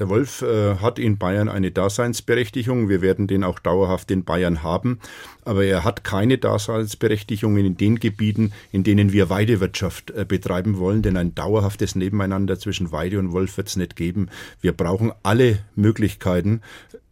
Der 0.00 0.08
Wolf 0.08 0.42
äh, 0.42 0.78
hat 0.78 0.98
in 0.98 1.16
Bayern 1.16 1.48
eine 1.48 1.70
Daseinsberechtigung. 1.70 2.88
Wir 2.88 3.02
werden 3.02 3.28
den 3.28 3.44
auch 3.44 3.60
dauerhaft 3.60 4.10
in 4.10 4.24
Bayern 4.24 4.64
haben. 4.64 4.98
Aber 5.44 5.64
er 5.64 5.84
hat 5.84 6.02
keine 6.02 6.38
Daseinsberechtigung 6.38 7.56
in 7.56 7.76
den 7.76 8.00
Gebieten, 8.00 8.52
in 8.72 8.82
denen 8.82 9.12
wir 9.12 9.30
Weidewirtschaft 9.30 10.10
äh, 10.10 10.24
betreiben 10.24 10.78
wollen. 10.78 11.02
Denn 11.02 11.16
ein 11.16 11.36
dauerhaftes 11.36 11.94
Nebeneinander 11.94 12.58
zwischen 12.58 12.90
Weide 12.90 13.20
und 13.20 13.30
Wolf 13.30 13.56
wird 13.56 13.68
es 13.68 13.76
nicht 13.76 13.94
geben. 13.94 14.28
Wir 14.60 14.72
brauchen 14.72 15.12
alle 15.22 15.60
Möglichkeiten 15.76 16.62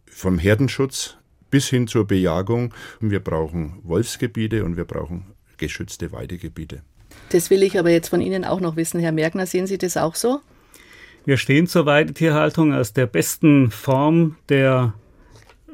vom 0.05 0.37
Herdenschutz 0.37 1.16
bis 1.49 1.67
hin 1.67 1.87
zur 1.87 2.05
Bejagung. 2.05 2.73
Wir 2.99 3.19
brauchen 3.19 3.79
Wolfsgebiete 3.83 4.63
und 4.63 4.77
wir 4.77 4.85
brauchen 4.85 5.25
geschützte 5.57 6.11
Weidegebiete. 6.11 6.81
Das 7.29 7.49
will 7.49 7.63
ich 7.63 7.77
aber 7.77 7.89
jetzt 7.89 8.09
von 8.09 8.21
Ihnen 8.21 8.45
auch 8.45 8.59
noch 8.59 8.75
wissen, 8.75 8.99
Herr 8.99 9.11
Merkner. 9.11 9.45
Sehen 9.45 9.67
Sie 9.67 9.77
das 9.77 9.97
auch 9.97 10.15
so? 10.15 10.39
Wir 11.25 11.37
stehen 11.37 11.67
zur 11.67 11.85
Weidetierhaltung 11.85 12.73
als 12.73 12.93
der 12.93 13.05
besten 13.05 13.69
Form 13.69 14.37
der 14.47 14.93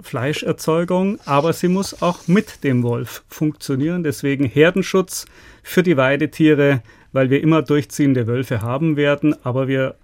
Fleischerzeugung, 0.01 1.19
aber 1.25 1.53
sie 1.53 1.67
muss 1.67 2.01
auch 2.01 2.27
mit 2.27 2.63
dem 2.63 2.81
Wolf 2.81 3.23
funktionieren. 3.27 4.03
Deswegen 4.03 4.45
Herdenschutz 4.45 5.25
für 5.61 5.83
die 5.83 5.97
Weidetiere, 5.97 6.81
weil 7.11 7.29
wir 7.29 7.41
immer 7.41 7.61
durchziehende 7.61 8.25
Wölfe 8.25 8.61
haben 8.61 8.97
werden, 8.97 9.35
aber 9.43 9.67
wir 9.67 9.95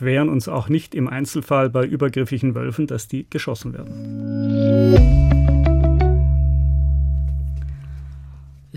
wehren 0.00 0.28
uns 0.28 0.48
auch 0.48 0.68
nicht 0.68 0.94
im 0.94 1.08
Einzelfall 1.08 1.70
bei 1.70 1.84
übergriffigen 1.84 2.54
Wölfen, 2.54 2.86
dass 2.86 3.08
die 3.08 3.26
geschossen 3.28 3.72
werden. 3.72 5.24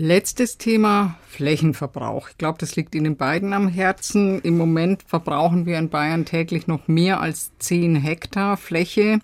Letztes 0.00 0.58
Thema 0.58 1.16
Flächenverbrauch. 1.26 2.28
Ich 2.28 2.38
glaube, 2.38 2.58
das 2.60 2.76
liegt 2.76 2.94
Ihnen 2.94 3.16
beiden 3.16 3.52
am 3.52 3.66
Herzen. 3.66 4.40
Im 4.42 4.56
Moment 4.56 5.02
verbrauchen 5.02 5.66
wir 5.66 5.76
in 5.76 5.88
Bayern 5.88 6.24
täglich 6.24 6.68
noch 6.68 6.86
mehr 6.86 7.20
als 7.20 7.50
10 7.58 7.96
Hektar 7.96 8.56
Fläche. 8.56 9.18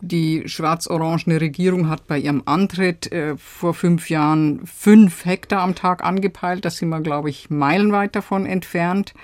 Die 0.00 0.42
schwarz-orangene 0.46 1.40
Regierung 1.40 1.88
hat 1.88 2.08
bei 2.08 2.18
ihrem 2.18 2.42
Antritt 2.44 3.12
äh, 3.12 3.36
vor 3.36 3.72
fünf 3.72 4.10
Jahren 4.10 4.66
fünf 4.66 5.24
Hektar 5.24 5.62
am 5.62 5.76
Tag 5.76 6.04
angepeilt. 6.04 6.64
Da 6.64 6.70
sind 6.70 6.88
wir, 6.88 7.00
glaube 7.00 7.30
ich, 7.30 7.48
meilenweit 7.48 8.16
davon 8.16 8.46
entfernt. 8.46 9.14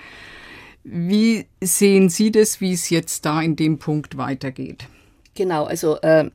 Wie 0.83 1.47
sehen 1.61 2.09
Sie 2.09 2.31
das, 2.31 2.59
wie 2.61 2.73
es 2.73 2.89
jetzt 2.89 3.25
da 3.25 3.41
in 3.41 3.55
dem 3.55 3.77
Punkt 3.77 4.17
weitergeht? 4.17 4.85
Genau, 5.35 5.65
also 5.65 5.97
äh, 6.01 6.29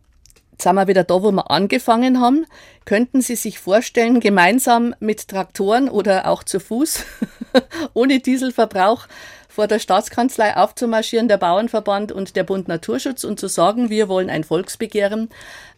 jetzt 0.52 0.62
sind 0.62 0.74
wir 0.74 0.86
wieder 0.86 1.04
da, 1.04 1.22
wo 1.22 1.32
wir 1.32 1.50
angefangen 1.50 2.20
haben. 2.20 2.46
Könnten 2.84 3.20
Sie 3.20 3.36
sich 3.36 3.58
vorstellen, 3.58 4.20
gemeinsam 4.20 4.94
mit 5.00 5.28
Traktoren 5.28 5.88
oder 5.88 6.26
auch 6.28 6.44
zu 6.44 6.60
Fuß, 6.60 7.04
ohne 7.94 8.20
Dieselverbrauch, 8.20 9.06
vor 9.48 9.66
der 9.66 9.78
Staatskanzlei 9.78 10.56
aufzumarschieren, 10.56 11.28
der 11.28 11.38
Bauernverband 11.38 12.12
und 12.12 12.36
der 12.36 12.44
Bund 12.44 12.68
Naturschutz 12.68 13.24
und 13.24 13.40
zu 13.40 13.48
sagen, 13.48 13.90
wir 13.90 14.08
wollen 14.08 14.28
ein 14.28 14.44
Volksbegehren, 14.44 15.30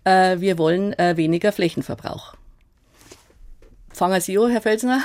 äh, 0.04 0.40
wir 0.40 0.58
wollen 0.58 0.98
äh, 0.98 1.16
weniger 1.16 1.52
Flächenverbrauch? 1.52 2.34
Fangen 3.98 4.20
Sie 4.20 4.38
an, 4.38 4.52
Herr 4.52 4.60
Felsner. 4.60 5.02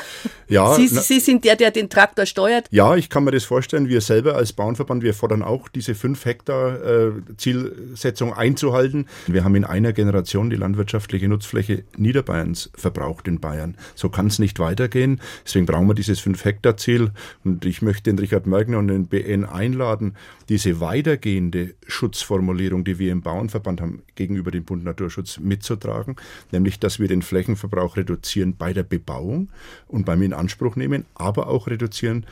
Ja, 0.47 0.71
Sie, 0.75 0.87
Sie, 0.87 1.19
sind 1.19 1.43
der, 1.45 1.55
der 1.55 1.71
den 1.71 1.89
Traktor 1.89 2.27
steuert. 2.27 2.67
Ja, 2.69 2.95
ich 2.95 3.09
kann 3.09 3.23
mir 3.23 3.31
das 3.31 3.43
vorstellen. 3.43 3.89
Wir 3.89 4.01
selber 4.01 4.35
als 4.35 4.53
Bauernverband, 4.53 5.01
wir 5.01 5.15
fordern 5.15 5.41
auch, 5.41 5.67
diese 5.67 5.95
5 5.95 6.23
Hektar 6.23 6.83
äh, 6.85 7.11
Zielsetzung 7.37 8.35
einzuhalten. 8.35 9.07
Wir 9.25 9.43
haben 9.43 9.55
in 9.55 9.65
einer 9.65 9.93
Generation 9.93 10.51
die 10.51 10.57
landwirtschaftliche 10.57 11.27
Nutzfläche 11.27 11.85
Niederbayerns 11.97 12.69
verbraucht 12.75 13.27
in 13.27 13.39
Bayern. 13.39 13.77
So 13.95 14.09
kann 14.09 14.27
es 14.27 14.37
nicht 14.37 14.59
weitergehen. 14.59 15.21
Deswegen 15.43 15.65
brauchen 15.65 15.87
wir 15.87 15.95
dieses 15.95 16.19
5 16.19 16.45
Hektar 16.45 16.77
Ziel. 16.77 17.09
Und 17.43 17.65
ich 17.65 17.81
möchte 17.81 18.11
den 18.11 18.19
Richard 18.19 18.45
Mergner 18.45 18.77
und 18.77 18.89
den 18.89 19.07
BN 19.07 19.43
einladen, 19.43 20.15
diese 20.49 20.79
weitergehende 20.79 21.73
Schutzformulierung, 21.87 22.83
die 22.83 22.99
wir 22.99 23.11
im 23.11 23.23
Bauernverband 23.23 23.81
haben, 23.81 24.03
gegenüber 24.13 24.51
dem 24.51 24.65
Bund 24.65 24.83
Naturschutz 24.83 25.39
mitzutragen. 25.39 26.15
Nämlich, 26.51 26.79
dass 26.79 26.99
wir 26.99 27.07
den 27.07 27.23
Flächenverbrauch 27.23 27.97
reduzieren 27.97 28.55
bei 28.55 28.71
der 28.71 28.82
Bebauung 28.83 29.49
und 29.87 30.05
beim 30.05 30.21
Inanspruch 30.21 30.75
nehmen, 30.75 31.05
aber 31.15 31.47
auch 31.47 31.67
reduzieren 31.67 32.25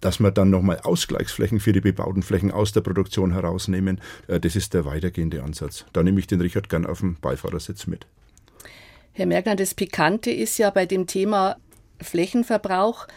dass 0.00 0.20
wir 0.20 0.30
dann 0.30 0.50
nochmal 0.50 0.80
Ausgleichsflächen 0.82 1.58
für 1.58 1.72
die 1.72 1.80
bebauten 1.80 2.22
Flächen 2.22 2.50
aus 2.50 2.72
der 2.72 2.82
Produktion 2.82 3.32
herausnehmen, 3.32 4.00
äh, 4.28 4.38
das 4.38 4.54
ist 4.54 4.74
der 4.74 4.84
weitergehende 4.84 5.42
Ansatz. 5.42 5.84
Da 5.92 6.02
nehme 6.02 6.20
ich 6.20 6.26
den 6.26 6.40
Richard 6.40 6.68
gern 6.68 6.86
auf 6.86 7.00
dem 7.00 7.16
Beifahrersitz 7.16 7.86
mit. 7.86 8.06
Herr 9.12 9.26
Mergner, 9.26 9.56
das 9.56 9.74
Pikante 9.74 10.30
ist 10.30 10.58
ja 10.58 10.70
bei 10.70 10.84
dem 10.86 11.06
Thema 11.06 11.56
Flächenverbrauch, 12.00 13.08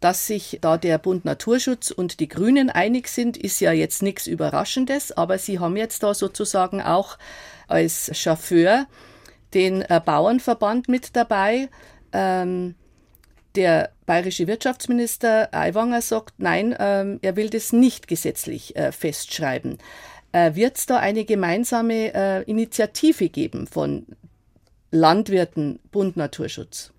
dass 0.00 0.26
sich 0.26 0.58
da 0.60 0.78
der 0.78 0.98
Bund 0.98 1.24
Naturschutz 1.24 1.90
und 1.90 2.18
die 2.18 2.28
Grünen 2.28 2.70
einig 2.70 3.08
sind, 3.08 3.36
ist 3.36 3.60
ja 3.60 3.70
jetzt 3.72 4.02
nichts 4.02 4.26
Überraschendes, 4.26 5.12
aber 5.12 5.38
Sie 5.38 5.60
haben 5.60 5.76
jetzt 5.76 6.02
da 6.02 6.14
sozusagen 6.14 6.80
auch 6.80 7.18
als 7.68 8.10
Chauffeur 8.18 8.86
den 9.54 9.82
äh, 9.82 10.00
Bauernverband 10.04 10.88
mit 10.88 11.14
dabei. 11.14 11.68
Ähm, 12.12 12.74
der 13.54 13.90
bayerische 14.06 14.46
Wirtschaftsminister 14.46 15.48
Aiwanger 15.52 16.00
sagt, 16.00 16.34
nein, 16.38 16.74
ähm, 16.78 17.18
er 17.22 17.36
will 17.36 17.50
das 17.50 17.72
nicht 17.72 18.08
gesetzlich 18.08 18.74
äh, 18.76 18.92
festschreiben. 18.92 19.78
Äh, 20.32 20.54
Wird 20.54 20.78
es 20.78 20.86
da 20.86 20.96
eine 20.96 21.24
gemeinsame 21.24 22.14
äh, 22.14 22.42
Initiative 22.44 23.28
geben 23.28 23.66
von 23.66 24.06
Landwirten, 24.90 25.80
Bund 25.90 26.16
Naturschutz? 26.16 26.92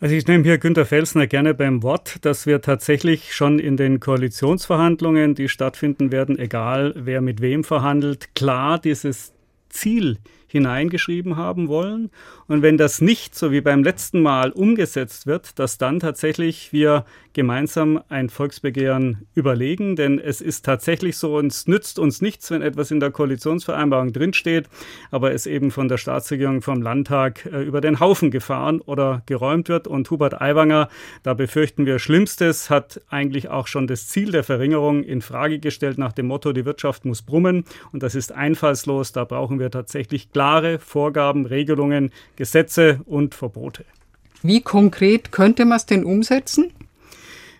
Also 0.00 0.14
ich 0.14 0.26
nehme 0.26 0.44
hier 0.44 0.56
Günter 0.56 0.86
Felsner 0.86 1.26
gerne 1.26 1.52
beim 1.52 1.82
Wort, 1.82 2.24
dass 2.24 2.46
wir 2.46 2.62
tatsächlich 2.62 3.34
schon 3.34 3.58
in 3.58 3.76
den 3.76 4.00
Koalitionsverhandlungen, 4.00 5.34
die 5.34 5.50
stattfinden 5.50 6.10
werden, 6.10 6.38
egal 6.38 6.94
wer 6.96 7.20
mit 7.20 7.42
wem 7.42 7.64
verhandelt, 7.64 8.34
klar 8.34 8.78
dieses 8.78 9.34
Ziel 9.68 10.16
hineingeschrieben 10.50 11.36
haben 11.36 11.68
wollen. 11.68 12.10
Und 12.46 12.62
wenn 12.62 12.76
das 12.76 13.00
nicht, 13.00 13.34
so 13.34 13.52
wie 13.52 13.60
beim 13.60 13.84
letzten 13.84 14.22
Mal, 14.22 14.50
umgesetzt 14.50 15.26
wird, 15.26 15.58
dass 15.58 15.78
dann 15.78 16.00
tatsächlich 16.00 16.72
wir 16.72 17.04
gemeinsam 17.32 18.02
ein 18.08 18.28
Volksbegehren 18.28 19.26
überlegen. 19.34 19.96
Denn 19.96 20.18
es 20.18 20.40
ist 20.40 20.64
tatsächlich 20.64 21.16
so, 21.16 21.38
es 21.40 21.66
nützt 21.66 21.98
uns 21.98 22.20
nichts, 22.20 22.50
wenn 22.50 22.62
etwas 22.62 22.90
in 22.90 23.00
der 23.00 23.10
Koalitionsvereinbarung 23.10 24.12
drinsteht, 24.12 24.68
aber 25.10 25.32
es 25.32 25.46
eben 25.46 25.70
von 25.70 25.88
der 25.88 25.98
Staatsregierung, 25.98 26.62
vom 26.62 26.82
Landtag 26.82 27.46
äh, 27.46 27.62
über 27.62 27.80
den 27.80 28.00
Haufen 28.00 28.30
gefahren 28.30 28.80
oder 28.80 29.22
geräumt 29.26 29.68
wird. 29.68 29.86
Und 29.86 30.10
Hubert 30.10 30.40
Aiwanger, 30.40 30.88
da 31.22 31.34
befürchten 31.34 31.86
wir 31.86 31.98
Schlimmstes, 31.98 32.70
hat 32.70 33.00
eigentlich 33.08 33.48
auch 33.48 33.66
schon 33.66 33.86
das 33.86 34.08
Ziel 34.08 34.32
der 34.32 34.44
Verringerung 34.44 35.04
in 35.04 35.22
Frage 35.22 35.58
gestellt 35.58 35.98
nach 35.98 36.12
dem 36.12 36.26
Motto, 36.26 36.52
die 36.52 36.64
Wirtschaft 36.64 37.04
muss 37.04 37.22
brummen. 37.22 37.64
Und 37.92 38.02
das 38.02 38.14
ist 38.14 38.32
einfallslos. 38.32 39.12
Da 39.12 39.24
brauchen 39.24 39.58
wir 39.58 39.70
tatsächlich 39.70 40.32
klare 40.40 40.78
Vorgaben, 40.78 41.44
Regelungen, 41.44 42.12
Gesetze 42.36 43.00
und 43.04 43.34
Verbote. 43.34 43.84
Wie 44.42 44.62
konkret 44.62 45.32
könnte 45.32 45.66
man 45.66 45.76
es 45.76 45.84
denn 45.84 46.02
umsetzen? 46.02 46.72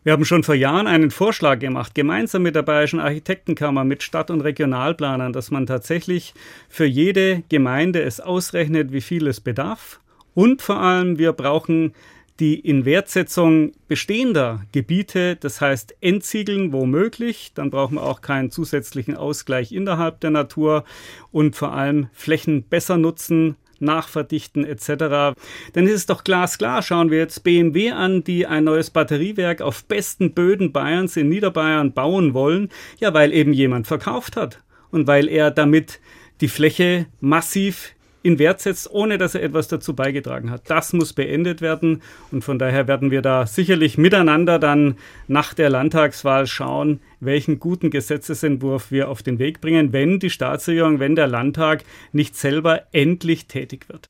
Wir 0.03 0.15
haben 0.15 0.25
schon 0.25 0.45
vor 0.45 0.55
Jahren 0.55 0.87
einen 0.87 1.11
Vorschlag 1.11 1.59
gemacht, 1.59 1.95
gemeinsam 1.95 2.41
mit 2.41 2.55
der 2.55 2.63
Bayerischen 2.63 2.99
Architektenkammer, 2.99 3.85
mit 3.85 4.03
Stadt- 4.03 4.31
und 4.31 4.41
Regionalplanern, 4.41 5.35
dass 5.35 5.51
man 5.51 5.67
tatsächlich 5.67 6.33
für 6.71 6.87
jede 6.87 7.43
Gemeinde 7.51 8.01
es 8.01 8.19
ausrechnet, 8.19 8.93
wie 8.93 9.03
viel 9.03 9.27
es 9.27 9.41
bedarf. 9.41 10.01
Und 10.33 10.63
vor 10.63 10.81
allem, 10.81 11.19
wir 11.19 11.35
brauchen 11.35 11.93
die 12.41 12.59
Inwertsetzung 12.59 13.73
bestehender 13.87 14.63
Gebiete, 14.73 15.37
das 15.37 15.61
heißt 15.61 15.95
Entziegeln 16.01 16.73
womöglich, 16.73 17.53
dann 17.55 17.71
brauchen 17.71 17.97
wir 17.97 18.03
auch 18.03 18.23
keinen 18.23 18.51
zusätzlichen 18.51 19.15
Ausgleich 19.15 19.73
innerhalb 19.73 20.21
der 20.21 20.31
Natur 20.31 20.85
und 21.31 21.55
vor 21.55 21.73
allem 21.73 22.09
Flächen 22.15 22.63
besser 22.63 22.97
nutzen, 22.97 23.57
nachverdichten 23.79 24.65
etc. 24.65 25.37
Denn 25.75 25.87
es 25.87 25.93
ist 25.93 26.11
doch 26.11 26.25
glasklar, 26.25 26.83
schauen 26.83 27.11
wir 27.11 27.19
jetzt 27.19 27.45
BMW 27.45 27.91
an, 27.91 28.25
die 28.25 28.47
ein 28.47 28.65
neues 28.65 28.91
Batteriewerk 28.91 29.61
auf 29.61 29.85
besten 29.85 30.33
Böden 30.33 30.73
Bayerns 30.73 31.17
in 31.17 31.29
Niederbayern 31.29 31.93
bauen 31.93 32.33
wollen, 32.33 32.71
ja 32.99 33.13
weil 33.13 33.33
eben 33.33 33.53
jemand 33.53 33.87
verkauft 33.87 34.37
hat 34.37 34.63
und 34.91 35.07
weil 35.07 35.29
er 35.29 35.51
damit 35.51 36.01
die 36.41 36.49
Fläche 36.49 37.07
massiv 37.21 37.95
in 38.23 38.39
Wert 38.39 38.61
setzt, 38.61 38.91
ohne 38.91 39.19
dass 39.19 39.35
er 39.35 39.43
etwas 39.43 39.69
dazu 39.69 39.95
beigetragen 39.95 40.51
hat. 40.51 40.69
Das 40.69 40.93
muss 40.93 41.13
beendet 41.13 41.61
werden 41.61 42.03
und 42.31 42.45
von 42.45 42.59
daher 42.59 42.87
werden 42.87 43.11
wir 43.11 43.23
da 43.23 43.47
sicherlich 43.47 43.99
miteinander 43.99 44.59
dann 44.59 44.97
nach 45.29 45.55
der 45.55 45.71
Landtagswahl 45.71 46.47
schauen, 46.47 47.01
welchen 47.21 47.59
guten 47.59 47.91
Gesetzesentwurf 47.91 48.91
wir 48.91 49.09
auf 49.09 49.23
den 49.23 49.39
Weg 49.39 49.61
bringen, 49.61 49.93
wenn 49.93 50.19
die 50.19 50.31
Staatsregierung, 50.31 51.01
wenn 51.01 51.17
der 51.17 51.27
Landtag 51.27 51.85
nicht 52.13 52.37
selber 52.37 52.83
endlich 52.93 53.47
tätig 53.47 53.89
wird. 53.89 54.07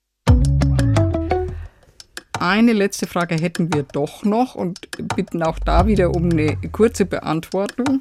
Eine 2.40 2.72
letzte 2.72 3.06
Frage 3.06 3.34
hätten 3.34 3.72
wir 3.74 3.82
doch 3.82 4.24
noch 4.24 4.54
und 4.54 4.80
bitten 5.14 5.42
auch 5.42 5.58
da 5.58 5.86
wieder 5.86 6.14
um 6.14 6.30
eine 6.30 6.56
kurze 6.72 7.04
Beantwortung. 7.04 8.00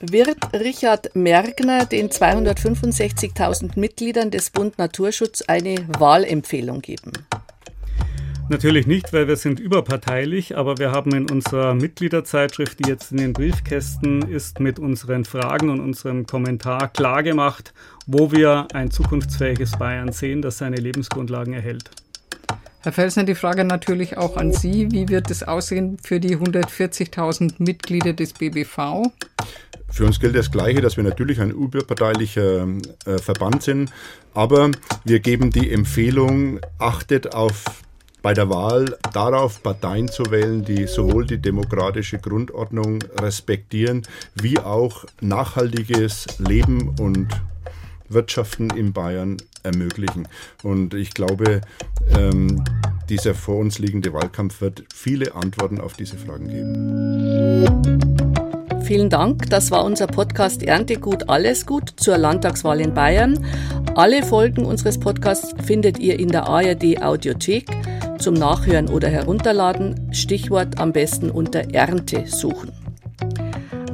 Wird 0.00 0.38
Richard 0.54 1.16
Mergner 1.16 1.84
den 1.84 2.08
265.000 2.08 3.76
Mitgliedern 3.76 4.30
des 4.30 4.50
Bund 4.50 4.78
Naturschutz 4.78 5.42
eine 5.42 5.74
Wahlempfehlung 5.88 6.82
geben? 6.82 7.10
Natürlich 8.48 8.86
nicht, 8.86 9.12
weil 9.12 9.26
wir 9.26 9.34
sind 9.34 9.58
überparteilich, 9.58 10.56
aber 10.56 10.78
wir 10.78 10.92
haben 10.92 11.12
in 11.16 11.28
unserer 11.28 11.74
Mitgliederzeitschrift, 11.74 12.78
die 12.78 12.88
jetzt 12.88 13.10
in 13.10 13.16
den 13.16 13.32
Briefkästen 13.32 14.22
ist, 14.22 14.60
mit 14.60 14.78
unseren 14.78 15.24
Fragen 15.24 15.68
und 15.68 15.80
unserem 15.80 16.26
Kommentar 16.26 16.92
klargemacht, 16.92 17.74
wo 18.06 18.30
wir 18.30 18.68
ein 18.72 18.92
zukunftsfähiges 18.92 19.72
Bayern 19.78 20.12
sehen, 20.12 20.42
das 20.42 20.58
seine 20.58 20.76
Lebensgrundlagen 20.76 21.54
erhält. 21.54 21.90
Herr 22.82 22.92
Felsner, 22.92 23.24
die 23.24 23.34
Frage 23.34 23.64
natürlich 23.64 24.16
auch 24.16 24.36
an 24.36 24.52
Sie. 24.52 24.92
Wie 24.92 25.08
wird 25.08 25.28
es 25.32 25.42
aussehen 25.42 25.98
für 26.00 26.20
die 26.20 26.36
140.000 26.36 27.54
Mitglieder 27.58 28.12
des 28.12 28.32
BBV? 28.32 29.10
Für 29.90 30.04
uns 30.04 30.20
gilt 30.20 30.36
das 30.36 30.50
Gleiche, 30.50 30.80
dass 30.80 30.96
wir 30.96 31.04
natürlich 31.04 31.40
ein 31.40 31.50
überparteilicher 31.50 32.66
äh, 33.06 33.18
Verband 33.18 33.62
sind, 33.62 33.90
aber 34.34 34.70
wir 35.04 35.20
geben 35.20 35.50
die 35.50 35.70
Empfehlung, 35.72 36.60
achtet 36.78 37.34
auf 37.34 37.64
bei 38.22 38.34
der 38.34 38.50
Wahl 38.50 38.96
darauf, 39.12 39.62
Parteien 39.62 40.08
zu 40.08 40.30
wählen, 40.30 40.64
die 40.64 40.86
sowohl 40.86 41.24
die 41.26 41.38
demokratische 41.38 42.18
Grundordnung 42.18 42.98
respektieren, 43.20 44.02
wie 44.34 44.58
auch 44.58 45.04
nachhaltiges 45.20 46.26
Leben 46.38 46.94
und 46.98 47.28
Wirtschaften 48.08 48.70
in 48.70 48.92
Bayern 48.92 49.36
ermöglichen. 49.62 50.28
Und 50.62 50.94
ich 50.94 51.10
glaube, 51.14 51.60
ähm, 52.16 52.64
dieser 53.08 53.34
vor 53.34 53.58
uns 53.58 53.78
liegende 53.78 54.12
Wahlkampf 54.12 54.60
wird 54.60 54.84
viele 54.94 55.34
Antworten 55.34 55.80
auf 55.80 55.94
diese 55.94 56.16
Fragen 56.16 56.48
geben. 56.48 58.27
Vielen 58.88 59.10
Dank. 59.10 59.50
Das 59.50 59.70
war 59.70 59.84
unser 59.84 60.06
Podcast 60.06 60.62
Erntegut 60.62 61.28
Alles 61.28 61.66
Gut 61.66 61.92
zur 61.96 62.16
Landtagswahl 62.16 62.80
in 62.80 62.94
Bayern. 62.94 63.44
Alle 63.94 64.22
Folgen 64.22 64.64
unseres 64.64 64.98
Podcasts 64.98 65.54
findet 65.62 65.98
ihr 65.98 66.18
in 66.18 66.28
der 66.30 66.48
ARD 66.48 67.02
Audiothek 67.02 67.66
zum 68.16 68.32
Nachhören 68.32 68.88
oder 68.88 69.08
Herunterladen. 69.08 70.08
Stichwort 70.14 70.80
am 70.80 70.94
besten 70.94 71.28
unter 71.28 71.74
Ernte 71.74 72.24
suchen. 72.28 72.72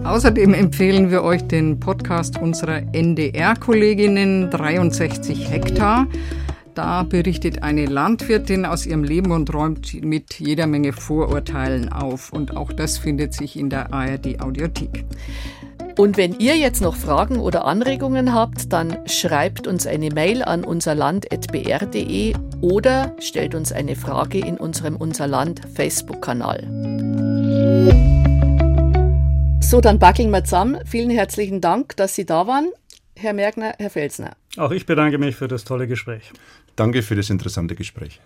Außerdem 0.05 0.55
empfehlen 0.55 1.11
wir 1.11 1.25
euch 1.25 1.43
den 1.43 1.81
Podcast 1.81 2.39
unserer 2.41 2.83
NDR-Kolleginnen 2.93 4.49
63 4.49 5.51
Hektar. 5.51 6.07
Da 6.75 7.05
berichtet 7.05 7.63
eine 7.63 7.87
Landwirtin 7.87 8.67
aus 8.67 8.85
ihrem 8.85 9.05
Leben 9.05 9.31
und 9.31 9.55
räumt 9.55 10.03
mit 10.03 10.41
jeder 10.41 10.67
Menge 10.67 10.93
Vorurteilen 10.93 11.93
auf. 11.93 12.33
Und 12.33 12.57
auch 12.57 12.73
das 12.73 12.99
findet 12.99 13.33
sich 13.33 13.57
in 13.57 13.71
der 13.71 13.93
ARD 13.93 14.41
Audiothek. 14.41 15.05
Und 15.97 16.17
wenn 16.17 16.41
ihr 16.41 16.57
jetzt 16.57 16.81
noch 16.81 16.97
Fragen 16.97 17.39
oder 17.39 17.65
Anregungen 17.65 18.35
habt, 18.35 18.73
dann 18.73 18.97
schreibt 19.07 19.69
uns 19.69 19.87
eine 19.87 20.11
Mail 20.11 20.43
an 20.43 20.65
unserland.br.de 20.65 22.35
oder 22.61 23.15
stellt 23.21 23.55
uns 23.55 23.71
eine 23.71 23.95
Frage 23.95 24.39
in 24.39 24.57
unserem 24.57 24.97
Unser 24.97 25.29
Land 25.29 25.61
Facebook-Kanal. 25.77 26.65
So, 29.61 29.81
dann 29.81 30.01
backeln 30.01 30.31
wir 30.31 30.43
zusammen. 30.43 30.79
Vielen 30.85 31.11
herzlichen 31.11 31.61
Dank, 31.61 31.97
dass 31.97 32.17
Sie 32.17 32.27
da 32.27 32.49
waren, 32.49 32.73
Herr 33.17 33.33
Mergner, 33.33 33.75
Herr 33.79 33.91
Felsner. 33.91 34.33
Auch 34.57 34.73
ich 34.73 34.87
bedanke 34.87 35.19
mich 35.19 35.37
für 35.37 35.47
das 35.49 35.63
tolle 35.65 35.87
Gespräch. 35.87 36.33
Danke 36.77 37.03
für 37.03 37.15
das 37.15 37.31
interessante 37.31 37.75
Gespräch. 37.75 38.21